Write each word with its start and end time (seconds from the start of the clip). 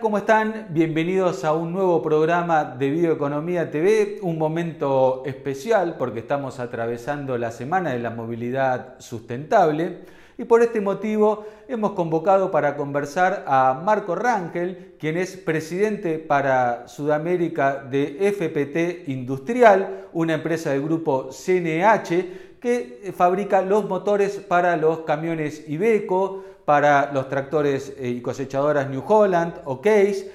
¿Cómo 0.00 0.18
están? 0.18 0.66
Bienvenidos 0.70 1.44
a 1.44 1.52
un 1.52 1.72
nuevo 1.72 2.02
programa 2.02 2.64
de 2.64 2.90
Bioeconomía 2.90 3.70
TV, 3.70 4.18
un 4.20 4.36
momento 4.36 5.22
especial 5.24 5.94
porque 5.96 6.18
estamos 6.18 6.58
atravesando 6.58 7.38
la 7.38 7.52
Semana 7.52 7.90
de 7.90 8.00
la 8.00 8.10
Movilidad 8.10 8.98
Sustentable 8.98 9.98
y 10.36 10.42
por 10.44 10.62
este 10.62 10.80
motivo 10.80 11.46
hemos 11.68 11.92
convocado 11.92 12.50
para 12.50 12.76
conversar 12.76 13.44
a 13.46 13.80
Marco 13.84 14.16
Rangel, 14.16 14.96
quien 14.98 15.16
es 15.16 15.36
presidente 15.36 16.18
para 16.18 16.88
Sudamérica 16.88 17.84
de 17.84 18.32
FPT 18.32 19.08
Industrial, 19.08 20.08
una 20.12 20.34
empresa 20.34 20.70
del 20.70 20.82
grupo 20.82 21.30
CNH 21.30 22.58
que 22.60 23.12
fabrica 23.16 23.62
los 23.62 23.88
motores 23.88 24.36
para 24.36 24.76
los 24.76 25.00
camiones 25.00 25.64
Iveco, 25.68 26.44
para 26.70 27.10
los 27.12 27.28
tractores 27.28 27.94
eh, 27.98 28.10
y 28.10 28.20
cosechadoras 28.20 28.88
New 28.88 29.02
Holland 29.04 29.54
o 29.64 29.80
Case 29.80 30.30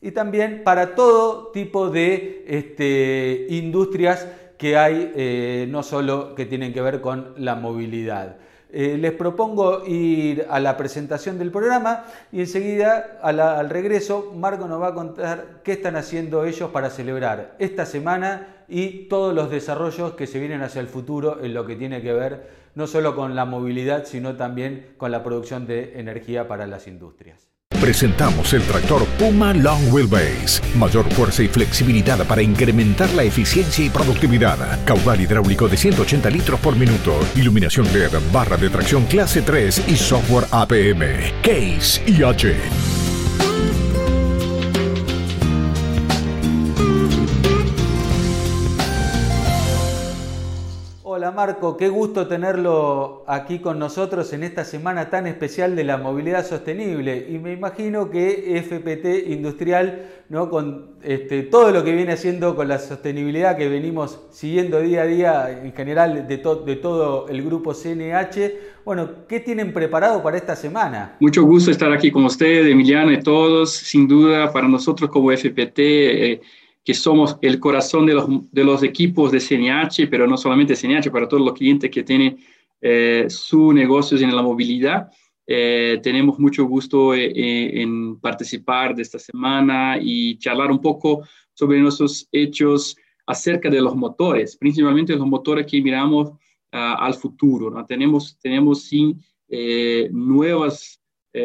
y 0.00 0.12
también 0.12 0.62
para 0.62 0.94
todo 0.94 1.48
tipo 1.48 1.90
de 1.90 2.44
este, 2.46 3.48
industrias 3.50 4.28
que 4.56 4.76
hay, 4.76 5.12
eh, 5.16 5.66
no 5.68 5.82
solo 5.82 6.36
que 6.36 6.46
tienen 6.46 6.72
que 6.72 6.80
ver 6.80 7.00
con 7.00 7.34
la 7.36 7.56
movilidad. 7.56 8.36
Eh, 8.70 8.96
les 8.96 9.10
propongo 9.10 9.84
ir 9.84 10.46
a 10.48 10.60
la 10.60 10.76
presentación 10.76 11.36
del 11.36 11.50
programa 11.50 12.04
y 12.30 12.38
enseguida 12.38 13.18
al 13.20 13.68
regreso 13.68 14.32
Marco 14.36 14.68
nos 14.68 14.80
va 14.80 14.90
a 14.90 14.94
contar 14.94 15.62
qué 15.64 15.72
están 15.72 15.96
haciendo 15.96 16.44
ellos 16.44 16.70
para 16.70 16.90
celebrar 16.90 17.56
esta 17.58 17.86
semana 17.86 18.64
y 18.68 19.08
todos 19.08 19.34
los 19.34 19.50
desarrollos 19.50 20.12
que 20.12 20.28
se 20.28 20.38
vienen 20.38 20.62
hacia 20.62 20.80
el 20.80 20.86
futuro 20.86 21.40
en 21.42 21.52
lo 21.54 21.66
que 21.66 21.74
tiene 21.74 22.00
que 22.02 22.12
ver 22.12 22.61
no 22.74 22.86
solo 22.86 23.14
con 23.14 23.34
la 23.34 23.44
movilidad, 23.44 24.04
sino 24.06 24.36
también 24.36 24.94
con 24.96 25.10
la 25.10 25.22
producción 25.22 25.66
de 25.66 25.98
energía 25.98 26.48
para 26.48 26.66
las 26.66 26.86
industrias. 26.86 27.52
Presentamos 27.80 28.52
el 28.52 28.62
tractor 28.62 29.04
Puma 29.18 29.52
Long 29.52 29.92
Wheelbase. 29.92 30.62
Mayor 30.76 31.04
fuerza 31.14 31.42
y 31.42 31.48
flexibilidad 31.48 32.24
para 32.28 32.40
incrementar 32.40 33.12
la 33.14 33.24
eficiencia 33.24 33.84
y 33.84 33.90
productividad. 33.90 34.56
Caudal 34.84 35.20
hidráulico 35.20 35.68
de 35.68 35.76
180 35.76 36.30
litros 36.30 36.60
por 36.60 36.76
minuto. 36.76 37.18
Iluminación 37.34 37.92
LED, 37.92 38.12
barra 38.32 38.56
de 38.56 38.70
tracción 38.70 39.04
clase 39.06 39.42
3 39.42 39.88
y 39.88 39.96
software 39.96 40.46
APM. 40.52 41.02
Case 41.42 42.00
IH. 42.06 42.91
Hola 51.22 51.30
Marco, 51.30 51.76
qué 51.76 51.88
gusto 51.88 52.26
tenerlo 52.26 53.22
aquí 53.28 53.60
con 53.60 53.78
nosotros 53.78 54.32
en 54.32 54.42
esta 54.42 54.64
semana 54.64 55.08
tan 55.08 55.28
especial 55.28 55.76
de 55.76 55.84
la 55.84 55.96
movilidad 55.96 56.44
sostenible. 56.44 57.28
Y 57.30 57.38
me 57.38 57.52
imagino 57.52 58.10
que 58.10 58.60
FPT 58.60 59.30
Industrial, 59.30 60.08
¿no? 60.30 60.50
con 60.50 60.96
este, 61.04 61.44
todo 61.44 61.70
lo 61.70 61.84
que 61.84 61.92
viene 61.92 62.14
haciendo 62.14 62.56
con 62.56 62.66
la 62.66 62.80
sostenibilidad 62.80 63.56
que 63.56 63.68
venimos 63.68 64.18
siguiendo 64.32 64.80
día 64.80 65.02
a 65.02 65.06
día 65.06 65.60
en 65.62 65.72
general 65.72 66.26
de, 66.26 66.38
todo 66.38 67.28
el 67.28 67.42
grupo 67.44 67.72
CNH, 67.72 68.54
bueno, 68.84 69.08
¿qué 69.28 69.38
tienen 69.38 69.72
preparado 69.72 70.24
para 70.24 70.36
esta 70.36 70.56
semana? 70.56 71.18
Mucho 71.20 71.44
gusto 71.44 71.70
estar 71.70 71.92
aquí 71.92 72.10
con 72.10 72.24
usted, 72.24 72.66
Emiliano 72.66 73.12
y 73.12 73.22
todos. 73.22 73.70
Sin 73.70 74.08
duda, 74.08 74.52
para 74.52 74.66
nosotros 74.66 75.08
como 75.08 75.30
FPT... 75.30 75.78
Eh, 75.78 76.40
que 76.84 76.94
somos 76.94 77.36
el 77.42 77.60
corazón 77.60 78.06
de 78.06 78.14
los, 78.14 78.26
de 78.50 78.64
los 78.64 78.82
equipos 78.82 79.30
de 79.30 79.38
CNH, 79.38 80.08
pero 80.10 80.26
no 80.26 80.36
solamente 80.36 80.74
CNH, 80.74 81.10
para 81.10 81.28
todos 81.28 81.44
los 81.44 81.54
clientes 81.54 81.90
que 81.90 82.02
tienen 82.02 82.38
eh, 82.80 83.26
sus 83.28 83.72
negocios 83.72 84.20
en 84.22 84.34
la 84.34 84.42
movilidad. 84.42 85.08
Eh, 85.46 86.00
tenemos 86.02 86.38
mucho 86.40 86.64
gusto 86.64 87.14
eh, 87.14 87.80
en 87.80 88.18
participar 88.18 88.94
de 88.94 89.02
esta 89.02 89.20
semana 89.20 89.98
y 90.00 90.36
charlar 90.38 90.70
un 90.72 90.80
poco 90.80 91.22
sobre 91.52 91.78
nuestros 91.78 92.28
hechos 92.32 92.96
acerca 93.26 93.70
de 93.70 93.80
los 93.80 93.94
motores, 93.94 94.56
principalmente 94.56 95.14
los 95.14 95.26
motores 95.26 95.66
que 95.66 95.80
miramos 95.80 96.32
ah, 96.72 96.96
al 96.98 97.14
futuro. 97.14 97.70
¿no? 97.70 97.86
Tenemos, 97.86 98.36
tenemos 98.40 98.82
sí, 98.82 99.16
nuevas 100.10 100.98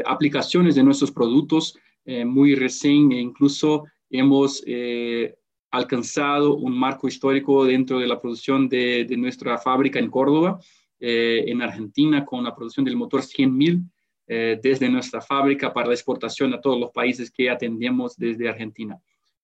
aplicaciones 0.06 0.76
de 0.76 0.84
nuestros 0.84 1.12
productos 1.12 1.78
muy 2.06 2.56
recién, 2.56 3.12
e 3.12 3.20
incluso 3.20 3.84
hemos 4.10 4.64
eh, 4.66 5.36
alcanzado 5.72 6.56
un 6.56 6.78
marco 6.78 7.08
histórico 7.08 7.66
dentro 7.66 8.00
de 8.00 8.08
la 8.08 8.20
producción 8.20 8.70
de, 8.70 9.08
nuestra 9.18 9.58
fábrica 9.58 10.00
en 10.00 10.10
Córdoba, 10.10 10.60
eh, 11.00 11.46
en 11.48 11.62
Argentina, 11.62 12.26
con 12.26 12.44
la 12.44 12.56
producción 12.56 12.86
del 12.86 12.96
motor 12.96 13.22
100.000 13.22 13.84
eh, 14.30 14.60
desde 14.62 14.90
nuestra 14.90 15.22
fábrica 15.22 15.74
para 15.74 15.88
la 15.88 15.94
exportación 15.94 16.54
a 16.54 16.62
todos 16.62 16.80
los 16.80 16.92
países 16.92 17.32
que 17.32 17.50
atendemos 17.50 18.16
desde 18.18 18.50
Argentina. 18.50 18.98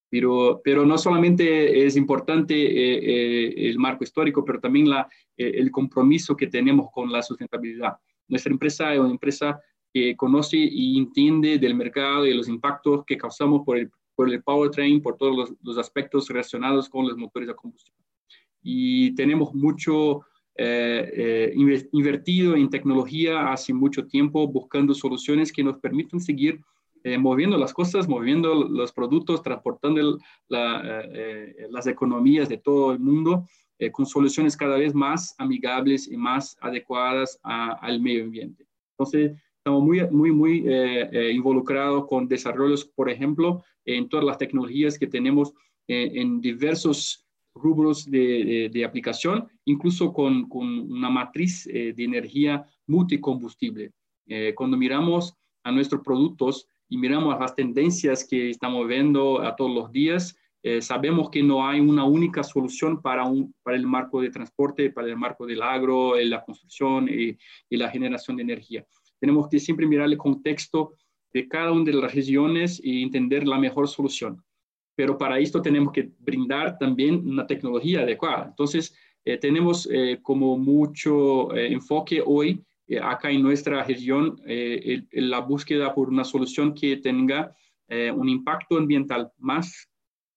Pero, 0.09 0.61
pero 0.63 0.85
no 0.85 0.97
solamente 0.97 1.85
es 1.85 1.97
importante 1.97 3.67
el 3.67 3.79
marco 3.79 4.03
histórico, 4.03 4.45
pero 4.45 4.59
también 4.59 4.87
la, 4.87 5.07
el 5.35 5.71
compromiso 5.71 6.37
que 6.37 6.45
tenemos 6.45 6.89
con 6.93 7.11
la 7.11 7.23
sustentabilidad. 7.23 7.93
Nuestra 8.27 8.51
empresa 8.51 8.93
es 8.93 8.99
una 8.99 9.09
empresa 9.09 9.59
que 9.91 10.15
conoce 10.15 10.57
y 10.57 10.99
entiende 10.99 11.57
del 11.57 11.73
mercado 11.73 12.27
y 12.27 12.33
los 12.35 12.47
impactos 12.47 13.05
que 13.05 13.17
causamos 13.17 13.63
por 13.65 13.77
el 13.77 13.91
por 14.15 14.29
el 14.29 14.43
powertrain, 14.43 15.01
por 15.01 15.17
todos 15.17 15.53
los, 15.61 15.77
aspectos 15.77 16.27
relacionados 16.27 16.89
con 16.89 17.07
los 17.07 17.17
motores 17.17 17.47
de 17.47 17.55
combustión. 17.55 17.97
Y 18.61 19.13
tenemos 19.15 19.53
mucho 19.53 20.21
eh, 20.55 21.51
eh, 21.53 21.53
invertido 21.91 22.55
en 22.55 22.69
tecnología 22.69 23.51
hace 23.51 23.73
mucho 23.73 24.05
tiempo, 24.05 24.47
buscando 24.47 24.93
soluciones 24.93 25.51
que 25.51 25.63
nos 25.63 25.79
permitan 25.79 26.19
seguir 26.19 26.61
eh, 27.03 27.17
moviendo 27.17 27.57
las 27.57 27.73
cosas, 27.73 28.07
moviendo 28.07 28.53
los 28.53 28.93
productos, 28.93 29.41
transportando 29.41 30.17
las 30.47 31.87
economías 31.87 32.47
de 32.47 32.57
todo 32.57 32.93
el 32.93 32.99
mundo 32.99 33.47
con 33.91 34.05
soluciones 34.05 34.55
cada 34.55 34.77
vez 34.77 34.93
más 34.93 35.35
amigables 35.37 36.07
y 36.09 36.15
más 36.15 36.55
adecuadas 36.61 37.37
al 37.43 37.99
medio 37.99 38.23
ambiente. 38.23 38.65
Entonces, 38.91 39.33
estamos 39.63 39.83
muy, 39.83 40.05
muy, 40.09 40.31
muy 40.31 40.65
involucrados 41.31 42.05
con 42.07 42.27
desarrollos, 42.27 42.83
por 42.83 43.09
ejemplo, 43.09 43.63
en 43.85 44.09
todas 44.09 44.25
las 44.25 44.37
tecnologías 44.37 44.99
que 44.99 45.07
tenemos 45.07 45.53
eh, 45.87 46.11
en 46.15 46.39
diversos 46.39 47.25
rubros 47.53 48.09
de, 48.09 48.69
de, 48.71 48.85
aplicación, 48.85 49.47
incluso 49.65 50.13
con, 50.13 50.47
con 50.47 50.65
una 50.91 51.09
matriz 51.09 51.67
eh, 51.67 51.93
de 51.93 52.03
energía 52.03 52.65
multicombustible. 52.87 53.91
Eh, 54.27 54.53
cuando 54.55 54.77
miramos 54.77 55.35
a 55.63 55.71
nuestros 55.71 56.01
productos 56.01 56.67
y 56.87 56.97
miramos 56.97 57.37
las 57.37 57.53
tendencias 57.53 58.25
que 58.25 58.49
estamos 58.49 58.87
viendo 58.87 59.41
a 59.41 59.55
todos 59.55 59.73
los 59.73 59.91
días, 59.91 60.35
sabemos 60.79 61.29
que 61.29 61.43
no 61.43 61.67
hay 61.67 61.81
una 61.81 62.05
única 62.05 62.41
solución 62.41 63.01
para, 63.01 63.25
un, 63.25 63.53
para 63.63 63.75
el 63.75 63.85
marco 63.85 64.21
de 64.21 64.29
transporte, 64.29 64.91
para 64.91 65.07
el 65.07 65.17
marco 65.17 65.45
del 65.45 65.61
agro, 65.61 66.15
la 66.15 66.41
construcción 66.41 67.09
y, 67.09 67.37
y 67.69 67.75
la 67.75 67.89
generación 67.89 68.37
de 68.37 68.43
energía. 68.43 68.85
Tenemos 69.23 69.47
que 69.47 69.57
siempre 69.57 69.87
mirar 69.87 70.09
el 70.09 70.17
contexto 70.17 70.95
de 71.31 71.47
cada 71.47 71.71
una 71.71 71.85
de 71.85 71.93
las 71.93 72.13
regiones 72.13 72.81
y 72.83 73.03
entender 73.03 73.47
la 73.47 73.57
mejor 73.57 73.87
solución. 73.87 74.43
Pero 74.97 75.17
para 75.17 75.39
esto 75.39 75.61
tenemos 75.61 75.93
que 75.93 76.11
brindar 76.19 76.77
también 76.77 77.25
una 77.25 77.47
tecnología 77.47 78.01
adecuada. 78.01 78.47
Entonces, 78.49 78.93
eh, 79.23 79.37
tenemos 79.37 79.87
eh, 79.89 80.19
como 80.21 80.57
mucho 80.57 81.55
eh, 81.55 81.71
enfoque 81.71 82.21
hoy 82.25 82.65
acá 83.01 83.31
en 83.31 83.41
nuestra 83.41 83.85
región 83.85 84.35
la 84.45 85.39
búsqueda 85.39 85.95
por 85.95 86.09
una 86.09 86.25
solución 86.25 86.73
que 86.73 86.97
tenga 86.97 87.55
un 88.13 88.27
impacto 88.27 88.77
ambiental 88.77 89.31
más 89.37 89.89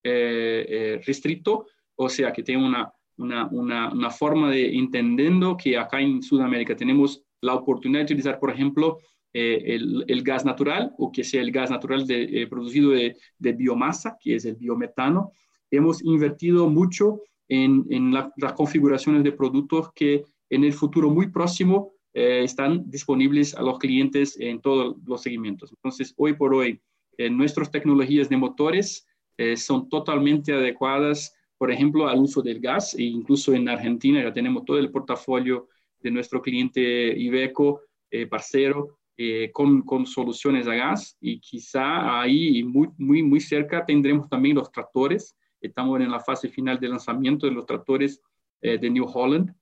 restricto, 0.04 1.66
o 1.96 2.08
sea, 2.08 2.32
que 2.32 2.44
tenga 2.44 2.64
una, 2.64 2.92
una, 3.16 3.46
una, 3.48 3.92
una 3.92 4.10
forma 4.10 4.48
de 4.48 4.76
entendiendo 4.76 5.56
que 5.56 5.76
acá 5.76 6.00
en 6.00 6.22
Sudamérica 6.22 6.76
tenemos 6.76 7.25
la 7.40 7.54
oportunidad 7.54 8.00
de 8.00 8.04
utilizar, 8.04 8.38
por 8.38 8.50
ejemplo, 8.50 8.98
eh, 9.38 9.76
el, 10.08 10.22
gas 10.22 10.46
natural 10.46 10.94
o 10.96 11.12
que 11.12 11.22
sea 11.22 11.42
el 11.42 11.50
gas 11.50 11.70
natural 11.70 12.06
eh, 12.08 12.46
producido 12.46 12.92
de, 12.92 13.52
biomasa, 13.52 14.16
que 14.18 14.36
es 14.36 14.46
el 14.46 14.56
biometano. 14.56 15.30
Hemos 15.70 16.02
invertido 16.02 16.70
mucho 16.70 17.20
en, 17.46 18.14
las 18.14 18.52
configuraciones 18.54 19.22
de 19.24 19.32
productos 19.32 19.92
que 19.94 20.24
en 20.48 20.64
el 20.64 20.72
futuro 20.72 21.10
muy 21.10 21.30
próximo 21.30 21.92
eh, 22.14 22.44
están 22.44 22.88
disponibles 22.88 23.54
a 23.54 23.60
los 23.60 23.78
clientes 23.78 24.40
en 24.40 24.58
todos 24.62 24.96
los 25.04 25.20
segmentos. 25.20 25.70
Entonces, 25.70 26.14
hoy 26.16 26.32
por 26.32 26.54
hoy, 26.54 26.80
nuestras 27.30 27.70
tecnologías 27.70 28.30
de 28.30 28.36
motores 28.38 29.06
son 29.56 29.88
totalmente 29.90 30.52
adecuadas, 30.52 31.34
por 31.58 31.70
ejemplo, 31.70 32.08
al 32.08 32.20
uso 32.20 32.40
del 32.40 32.60
gas, 32.60 32.94
e 32.94 33.02
incluso 33.02 33.52
en 33.52 33.68
Argentina 33.68 34.22
ya 34.22 34.32
tenemos 34.32 34.64
todo 34.64 34.78
el 34.78 34.90
portafolio 34.90 35.68
de 36.00 36.10
nuestro 36.10 36.40
cliente 36.40 37.16
Iveco, 37.16 37.82
Parcero, 38.30 38.98
eh, 39.18 39.50
con, 39.50 39.80
con, 39.80 40.04
soluciones 40.04 40.66
a 40.68 40.74
gas 40.74 41.16
y 41.22 41.40
quizá 41.40 42.20
ahí 42.20 42.62
muy, 42.62 42.90
muy, 42.98 43.22
muy 43.22 43.40
cerca 43.40 43.82
tendremos 43.86 44.28
también 44.28 44.56
los 44.56 44.70
tractores. 44.70 45.34
Estamos 45.58 45.98
en 46.02 46.10
la 46.10 46.20
fase 46.20 46.50
final 46.50 46.78
de 46.78 46.88
lanzamiento 46.90 47.46
de 47.46 47.52
los 47.52 47.64
tractores 47.64 48.20
eh, 48.60 48.76
de 48.76 48.90
New 48.90 49.06
Holland 49.06 49.54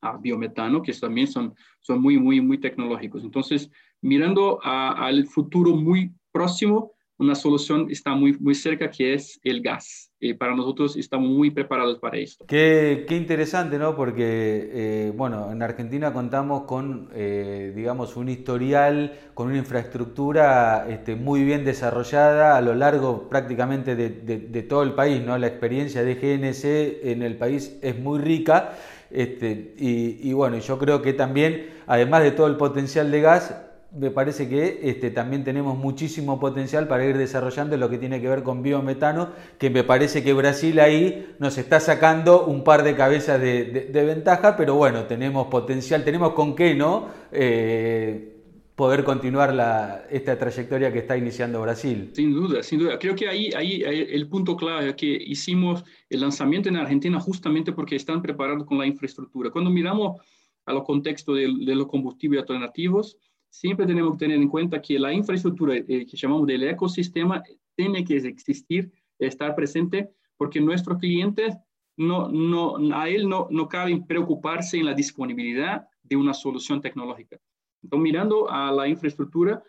a 0.00 0.16
biometano, 0.16 0.80
que 0.80 0.94
también 0.94 1.26
son, 1.26 1.54
son 1.80 2.00
muy, 2.00 2.16
muy, 2.16 2.40
muy 2.40 2.56
tecnológicos. 2.56 3.22
Entonces, 3.22 3.70
mirando 4.00 4.58
al 4.62 5.26
futuro 5.26 5.76
muy 5.76 6.14
próximo, 6.32 6.92
una 7.20 7.34
solución 7.34 7.86
está 7.90 8.14
muy, 8.14 8.32
muy 8.40 8.54
cerca 8.54 8.90
que 8.90 9.12
es 9.12 9.38
el 9.44 9.60
gas. 9.60 10.10
Y 10.18 10.34
para 10.34 10.54
nosotros 10.54 10.96
estamos 10.96 11.28
muy 11.30 11.50
preparados 11.50 11.98
para 11.98 12.16
esto. 12.16 12.44
Qué, 12.46 13.04
qué 13.06 13.16
interesante, 13.16 13.78
¿no? 13.78 13.94
Porque, 13.94 14.70
eh, 14.72 15.12
bueno, 15.14 15.52
en 15.52 15.62
Argentina 15.62 16.12
contamos 16.12 16.64
con, 16.64 17.10
eh, 17.14 17.72
digamos, 17.76 18.16
un 18.16 18.30
historial, 18.30 19.18
con 19.34 19.48
una 19.48 19.58
infraestructura 19.58 20.86
este, 20.88 21.14
muy 21.14 21.44
bien 21.44 21.64
desarrollada 21.64 22.56
a 22.56 22.60
lo 22.62 22.74
largo 22.74 23.28
prácticamente 23.28 23.96
de, 23.96 24.08
de, 24.08 24.62
todo 24.62 24.82
el 24.82 24.94
país, 24.94 25.22
¿no? 25.22 25.36
La 25.36 25.46
experiencia 25.46 26.02
de 26.02 26.14
GNC 26.14 27.10
en 27.10 27.22
el 27.22 27.36
país 27.36 27.78
es 27.82 27.98
muy 27.98 28.18
rica. 28.18 28.78
Este, 29.10 29.74
y, 29.78 30.28
y 30.28 30.32
bueno, 30.32 30.58
yo 30.58 30.78
creo 30.78 31.02
que 31.02 31.12
también, 31.12 31.68
además 31.86 32.22
de 32.22 32.30
todo 32.30 32.46
el 32.46 32.56
potencial 32.56 33.10
de 33.10 33.20
gas, 33.20 33.69
me 33.92 34.10
parece 34.10 34.48
que 34.48 34.80
este, 34.82 35.10
también 35.10 35.42
tenemos 35.42 35.76
muchísimo 35.76 36.38
potencial 36.38 36.86
para 36.86 37.04
ir 37.04 37.16
desarrollando 37.18 37.76
lo 37.76 37.90
que 37.90 37.98
tiene 37.98 38.20
que 38.20 38.28
ver 38.28 38.42
con 38.42 38.62
biometano, 38.62 39.30
que 39.58 39.70
me 39.70 39.82
parece 39.82 40.22
que 40.22 40.32
Brasil 40.32 40.78
ahí 40.78 41.34
nos 41.38 41.58
está 41.58 41.80
sacando 41.80 42.46
un 42.46 42.62
par 42.62 42.84
de 42.84 42.94
cabezas 42.94 43.40
de, 43.40 43.90
ventaja, 43.92 44.56
pero 44.56 44.74
bueno, 44.76 45.04
tenemos 45.04 45.48
potencial, 45.48 46.04
tenemos 46.04 46.32
con 46.34 46.54
qué, 46.54 46.74
¿no? 46.74 47.08
Eh, 47.32 48.36
poder 48.76 49.04
continuar 49.04 49.52
la, 49.52 50.06
esta 50.10 50.38
trayectoria 50.38 50.92
que 50.92 51.00
está 51.00 51.16
iniciando 51.16 51.60
Brasil. 51.60 52.10
Sin 52.14 52.32
duda, 52.32 52.62
sin 52.62 52.78
duda. 52.78 52.98
Creo 52.98 53.14
que 53.14 53.28
ahí, 53.28 53.50
ahí, 53.54 53.82
el 53.82 54.26
punto 54.28 54.56
clave 54.56 54.90
es 54.90 54.94
que 54.94 55.06
hicimos 55.06 55.84
el 56.08 56.20
lanzamiento 56.20 56.70
en 56.70 56.76
Argentina 56.76 57.20
justamente 57.20 57.72
porque 57.72 57.96
están 57.96 58.22
preparados 58.22 58.64
con 58.64 58.78
la 58.78 58.86
infraestructura. 58.86 59.50
Cuando 59.50 59.68
miramos 59.68 60.18
a 60.64 60.72
los 60.72 60.84
contextos 60.84 61.36
de, 61.36 61.52
de 61.66 61.74
los 61.74 61.88
combustibles 61.88 62.40
alternativos, 62.40 63.18
siempre 63.50 63.86
tenemos 63.86 64.12
que 64.12 64.18
tener 64.18 64.38
en 64.38 64.48
cuenta 64.48 64.80
que 64.80 64.98
la 64.98 65.12
infraestructura 65.12 65.76
eh, 65.76 66.06
que 66.06 66.16
llamamos 66.16 66.46
del 66.46 66.62
ecosistema 66.62 67.42
tiene 67.76 68.04
que 68.04 68.16
existir, 68.16 68.90
estar 69.18 69.54
presente, 69.54 70.10
porque 70.36 70.60
nuestros 70.60 70.98
clientes, 70.98 71.54
no, 71.96 72.28
no, 72.28 72.76
a 72.96 73.08
él 73.08 73.28
no, 73.28 73.48
no 73.50 73.68
cabe 73.68 74.02
preocuparse 74.06 74.78
en 74.78 74.86
la 74.86 74.94
disponibilidad 74.94 75.86
de 76.02 76.16
una 76.16 76.32
solución 76.32 76.80
tecnológica. 76.80 77.38
Entonces, 77.82 78.02
mirando 78.02 78.50
a 78.50 78.72
la 78.72 78.88
infraestructura, 78.88 79.62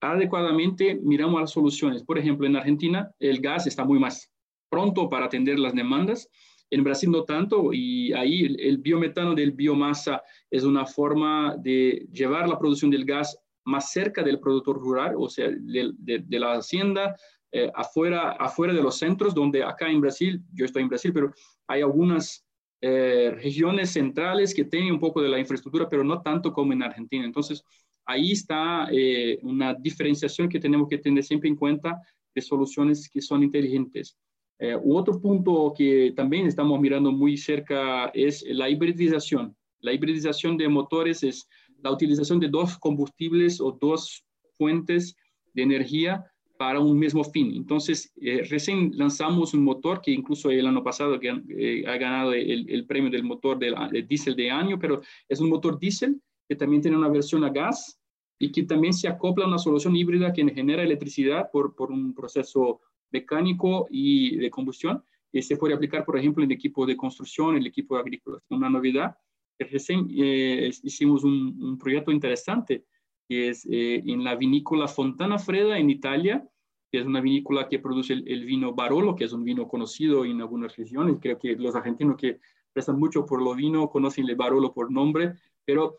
adecuadamente 0.00 0.94
miramos 0.94 1.38
a 1.38 1.40
las 1.42 1.50
soluciones. 1.50 2.02
Por 2.04 2.18
ejemplo, 2.18 2.46
en 2.46 2.56
Argentina 2.56 3.10
el 3.18 3.40
gas 3.40 3.66
está 3.66 3.84
muy 3.84 3.98
más 3.98 4.30
pronto 4.70 5.08
para 5.08 5.26
atender 5.26 5.58
las 5.58 5.74
demandas 5.74 6.28
en 6.70 6.84
Brasil 6.84 7.10
no 7.10 7.24
tanto, 7.24 7.72
y 7.72 8.12
ahí 8.12 8.44
el, 8.58 8.78
biometano 8.78 9.34
del 9.34 9.52
biomasa 9.52 10.22
es 10.50 10.64
una 10.64 10.86
forma 10.86 11.56
de 11.58 12.06
llevar 12.12 12.48
la 12.48 12.58
producción 12.58 12.90
del 12.90 13.04
gas 13.04 13.38
más 13.64 13.92
cerca 13.92 14.22
del 14.22 14.40
productor 14.40 14.78
rural, 14.78 15.14
o 15.16 15.28
sea, 15.28 15.48
de, 15.50 16.24
la 16.28 16.54
hacienda, 16.54 17.16
eh, 17.52 17.70
afuera, 17.74 18.32
afuera 18.32 18.72
de 18.72 18.82
los 18.82 18.98
centros, 18.98 19.34
donde 19.34 19.62
acá 19.62 19.90
en 19.90 20.00
Brasil, 20.00 20.42
yo 20.52 20.64
estoy 20.64 20.82
en 20.82 20.88
Brasil, 20.88 21.12
pero 21.12 21.32
hay 21.66 21.82
algunas 21.82 22.46
eh, 22.80 23.32
regiones 23.34 23.90
centrales 23.90 24.54
que 24.54 24.64
tienen 24.64 24.92
un 24.92 25.00
poco 25.00 25.20
de 25.20 25.28
la 25.28 25.38
infraestructura, 25.38 25.88
pero 25.88 26.04
no 26.04 26.22
tanto 26.22 26.52
como 26.52 26.72
en 26.72 26.82
Argentina. 26.82 27.24
Entonces, 27.24 27.64
ahí 28.06 28.32
está 28.32 28.88
eh, 28.92 29.38
una 29.42 29.74
diferenciación 29.74 30.48
que 30.48 30.60
tenemos 30.60 30.88
que 30.88 30.98
tener 30.98 31.24
siempre 31.24 31.48
en 31.48 31.56
cuenta 31.56 32.00
de 32.34 32.40
soluciones 32.40 33.08
que 33.08 33.20
son 33.20 33.42
inteligentes. 33.42 34.16
Eh, 34.58 34.76
otro 34.84 35.20
punto 35.20 35.72
que 35.76 36.12
también 36.16 36.46
estamos 36.46 36.80
mirando 36.80 37.12
muy 37.12 37.36
cerca 37.36 38.06
es 38.08 38.44
la 38.48 38.68
hibridización. 38.68 39.56
La 39.80 39.92
hibridización 39.92 40.56
de 40.56 40.68
motores 40.68 41.22
es 41.22 41.48
la 41.82 41.92
utilización 41.92 42.40
de 42.40 42.48
dos 42.48 42.76
combustibles 42.78 43.60
o 43.60 43.70
dos 43.72 44.24
fuentes 44.56 45.16
de 45.54 45.62
energía 45.62 46.24
para 46.58 46.80
un 46.80 46.98
mismo 46.98 47.22
fin. 47.22 47.52
Entonces, 47.54 48.12
eh, 48.20 48.42
recién 48.50 48.90
lanzamos 48.96 49.54
un 49.54 49.62
motor 49.62 50.00
que 50.02 50.10
incluso 50.10 50.50
el 50.50 50.66
año 50.66 50.82
pasado 50.82 51.20
que, 51.20 51.40
eh, 51.50 51.84
ha 51.86 51.96
ganado 51.96 52.32
el, 52.32 52.84
premio 52.86 53.10
del 53.10 53.22
motor 53.22 53.58
del 53.58 53.76
de 53.92 54.02
diésel 54.02 54.34
de 54.34 54.50
año, 54.50 54.76
pero 54.78 55.00
es 55.28 55.40
un 55.40 55.48
motor 55.48 55.78
diésel 55.78 56.20
que 56.48 56.56
también 56.56 56.82
tiene 56.82 56.96
una 56.96 57.08
versión 57.08 57.44
a 57.44 57.50
gas 57.50 58.00
y 58.40 58.50
que 58.50 58.64
también 58.64 58.92
se 58.92 59.06
acopla 59.06 59.44
a 59.44 59.48
una 59.48 59.58
solución 59.58 59.94
híbrida 59.94 60.32
que 60.32 60.44
genera 60.52 60.82
electricidad 60.82 61.48
por, 61.52 61.76
por 61.76 61.92
un 61.92 62.12
proceso 62.12 62.80
mecánico 63.10 63.86
y 63.90 64.36
de 64.36 64.50
combustión. 64.50 65.02
Y 65.32 65.42
se 65.42 65.56
puede 65.56 65.74
aplicar, 65.74 66.04
por 66.04 66.18
ejemplo, 66.18 66.42
en 66.42 66.50
el 66.50 66.56
equipo 66.56 66.86
de 66.86 66.96
construcción, 66.96 67.50
en 67.50 67.62
el 67.62 67.66
equipo 67.66 67.96
agrícola. 67.96 68.38
Una 68.48 68.70
novedad, 68.70 69.16
recién 69.58 70.08
eh, 70.16 70.70
hicimos 70.82 71.24
un, 71.24 71.78
proyecto 71.78 72.10
interesante, 72.10 72.84
que 73.28 73.50
es 73.50 73.66
eh, 73.66 74.02
en 74.06 74.24
la 74.24 74.36
vinícola 74.36 74.88
Fontana 74.88 75.38
Freda, 75.38 75.78
en 75.78 75.90
Italia, 75.90 76.48
que 76.90 76.98
es 76.98 77.06
una 77.06 77.20
vinícola 77.20 77.68
que 77.68 77.78
produce 77.78 78.14
el, 78.14 78.44
vino 78.46 78.72
Barolo, 78.72 79.14
que 79.14 79.24
es 79.24 79.32
un 79.32 79.44
vino 79.44 79.68
conocido 79.68 80.24
en 80.24 80.40
algunas 80.40 80.74
regiones. 80.76 81.16
Creo 81.20 81.38
que 81.38 81.54
los 81.56 81.74
argentinos 81.74 82.16
que 82.16 82.40
prestan 82.72 82.98
mucho 82.98 83.26
por 83.26 83.42
lo 83.42 83.54
vino 83.54 83.90
conocen 83.90 84.28
el 84.28 84.36
Barolo 84.36 84.72
por 84.72 84.90
nombre, 84.90 85.34
pero 85.64 85.98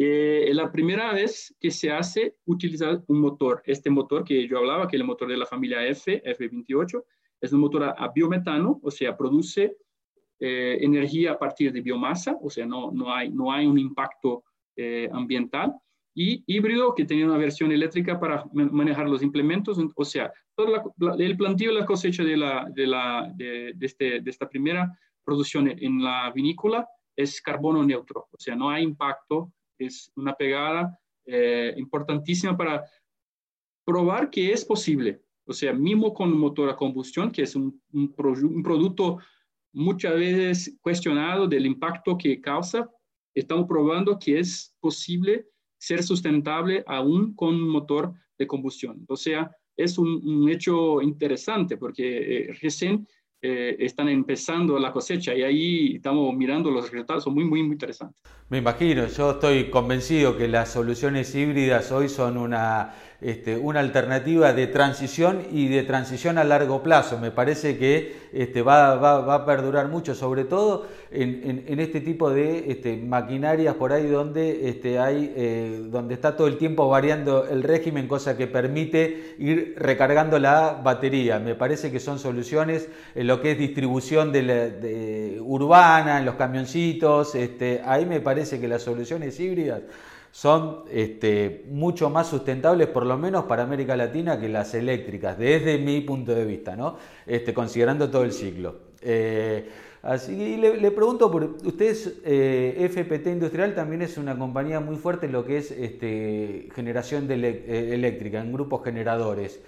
eh, 0.00 0.50
la 0.54 0.70
primera 0.70 1.12
vez 1.12 1.52
que 1.58 1.72
se 1.72 1.90
hace 1.90 2.36
utilizar 2.44 3.02
un 3.08 3.20
motor. 3.20 3.62
Este 3.64 3.90
motor 3.90 4.22
que 4.22 4.46
yo 4.46 4.58
hablaba, 4.58 4.86
que 4.86 4.96
es 4.96 5.00
el 5.00 5.06
motor 5.06 5.28
de 5.28 5.36
la 5.36 5.44
familia 5.44 5.84
F, 5.88 6.22
F28, 6.22 7.04
es 7.40 7.52
un 7.52 7.60
motor 7.60 7.82
a, 7.82 8.08
biometano, 8.14 8.78
o 8.82 8.90
sea, 8.92 9.16
produce 9.16 9.76
eh, 10.38 10.78
energía 10.80 11.32
a 11.32 11.38
partir 11.38 11.72
de 11.72 11.80
biomasa, 11.80 12.36
o 12.40 12.48
sea, 12.48 12.64
no, 12.64 12.92
no, 12.92 13.12
hay, 13.12 13.30
no 13.30 13.52
hay 13.52 13.66
un 13.66 13.78
impacto 13.78 14.44
eh, 14.76 15.08
ambiental. 15.12 15.74
Y 16.14 16.44
híbrido, 16.46 16.94
que 16.94 17.04
tiene 17.04 17.24
una 17.24 17.36
versión 17.36 17.70
eléctrica 17.72 18.18
para 18.18 18.44
manejar 18.52 19.08
los 19.08 19.22
implementos, 19.22 19.78
o 19.94 20.04
sea, 20.04 20.32
todo 20.56 20.94
el 21.16 21.36
plantío 21.36 21.70
y 21.70 21.74
la 21.74 21.86
cosecha 21.86 22.24
de, 22.24 22.36
la, 22.36 22.68
de, 22.72 22.86
la, 22.86 23.32
de, 23.36 23.74
este, 23.80 24.20
de 24.20 24.30
esta 24.30 24.48
primera 24.48 24.96
producción 25.24 25.68
en 25.68 26.02
la 26.02 26.32
vinícola 26.32 26.88
es 27.14 27.40
carbono 27.40 27.84
neutro, 27.84 28.28
o 28.32 28.38
sea, 28.38 28.56
no 28.56 28.70
hay 28.70 28.82
impacto 28.82 29.52
es 29.78 30.12
una 30.16 30.34
pegada 30.34 30.98
eh, 31.26 31.74
importantísima 31.76 32.56
para 32.56 32.84
probar 33.84 34.30
que 34.30 34.52
es 34.52 34.64
posible. 34.64 35.22
O 35.46 35.52
sea, 35.52 35.72
mismo 35.72 36.12
con 36.12 36.36
motor 36.36 36.68
a 36.68 36.76
combustión, 36.76 37.30
que 37.30 37.42
es 37.42 37.56
un, 37.56 37.80
un, 37.92 38.12
producto 38.62 39.18
muchas 39.72 40.14
veces 40.14 40.78
cuestionado 40.82 41.46
del 41.46 41.64
impacto 41.64 42.18
que 42.18 42.40
causa, 42.40 42.90
estamos 43.34 43.66
probando 43.66 44.18
que 44.18 44.38
es 44.38 44.76
posible 44.80 45.46
ser 45.78 46.02
sustentable 46.02 46.84
aún 46.86 47.34
con 47.34 47.54
un 47.54 47.68
motor 47.68 48.12
de 48.36 48.46
combustión. 48.46 49.04
O 49.08 49.16
sea, 49.16 49.50
es 49.76 49.96
un, 49.96 50.48
hecho 50.50 51.00
interesante 51.00 51.76
porque 51.76 52.48
eh, 52.48 52.52
recién 52.60 53.06
eh, 53.40 53.76
están 53.78 54.08
empezando 54.08 54.78
la 54.78 54.90
cosecha 54.90 55.34
y 55.34 55.42
ahí 55.42 55.94
estamos 55.96 56.34
mirando 56.34 56.70
los 56.70 56.90
resultados, 56.90 57.22
son 57.22 57.34
muy, 57.34 57.44
muy, 57.44 57.62
muy 57.62 57.72
interesantes. 57.72 58.16
Me 58.48 58.58
imagino, 58.58 59.06
yo 59.06 59.32
estoy 59.32 59.70
convencido 59.70 60.36
que 60.36 60.48
las 60.48 60.72
soluciones 60.72 61.34
híbridas 61.34 61.92
hoy 61.92 62.08
son 62.08 62.36
una 62.36 62.94
este, 63.20 63.56
una 63.56 63.80
alternativa 63.80 64.52
de 64.52 64.68
transición 64.68 65.42
y 65.50 65.66
de 65.66 65.82
transición 65.82 66.38
a 66.38 66.44
largo 66.44 66.84
plazo. 66.84 67.18
Me 67.18 67.32
parece 67.32 67.76
que 67.76 68.28
este, 68.32 68.62
va, 68.62 69.34
a 69.34 69.44
perdurar 69.44 69.88
mucho, 69.88 70.14
sobre 70.14 70.44
todo 70.44 70.86
en, 71.10 71.80
este 71.80 72.00
tipo 72.00 72.30
de 72.30 72.70
este, 72.70 72.96
maquinarias 72.96 73.74
por 73.74 73.92
ahí 73.92 74.06
donde, 74.06 74.68
este, 74.68 75.00
hay, 75.00 75.32
eh, 75.34 75.82
donde 75.90 76.14
está 76.14 76.36
todo 76.36 76.46
el 76.46 76.58
tiempo 76.58 76.88
variando 76.88 77.44
el 77.48 77.64
régimen, 77.64 78.06
cosa 78.06 78.36
que 78.36 78.46
permite 78.46 79.34
ir 79.40 79.74
recargando 79.76 80.38
la 80.38 80.80
batería. 80.84 81.40
Me 81.40 81.56
parece 81.56 81.90
que 81.90 81.98
son 81.98 82.20
soluciones 82.20 82.88
en 83.16 83.26
lo 83.28 83.42
que 83.42 83.52
es 83.52 83.58
distribución 83.58 84.32
urbana, 85.42 86.18
en 86.18 86.24
los 86.24 86.36
camioncitos. 86.36 87.34
Este, 87.34 87.82
ahí 87.84 88.06
me 88.06 88.20
parece 88.20 88.58
que 88.58 88.66
las 88.66 88.82
soluciones 88.82 89.38
híbridas 89.38 89.82
son 90.32 90.84
este, 90.90 91.64
mucho 91.68 92.08
más 92.08 92.26
sustentables, 92.28 92.88
por 92.88 93.04
lo 93.04 93.18
menos 93.18 93.44
para 93.44 93.64
América 93.64 93.96
Latina, 93.96 94.40
que 94.40 94.48
las 94.48 94.72
eléctricas, 94.72 95.38
desde 95.38 95.76
mi 95.76 96.00
punto 96.00 96.34
de 96.34 96.46
vista, 96.46 96.74
¿no? 96.74 96.96
este, 97.26 97.52
considerando 97.52 98.10
todo 98.10 98.24
el 98.24 98.32
ciclo. 98.32 98.76
Eh, 99.02 99.68
así 100.02 100.34
que 100.34 100.78
le, 100.80 100.90
pregunto, 100.90 101.30
por, 101.30 101.44
ustedes, 101.64 102.20
eh, 102.24 102.88
FPT 102.90 103.26
Industrial 103.26 103.74
también 103.74 104.00
es 104.00 104.16
una 104.16 104.38
compañía 104.38 104.80
muy 104.80 104.96
fuerte 104.96 105.26
en 105.26 105.32
lo 105.32 105.44
que 105.44 105.58
es 105.58 105.74
generación 106.74 107.28
de 107.28 107.34
eh, 107.34 107.94
eléctrica, 107.94 108.40
en 108.40 108.54
grupos 108.54 108.82
generadores. 108.84 109.60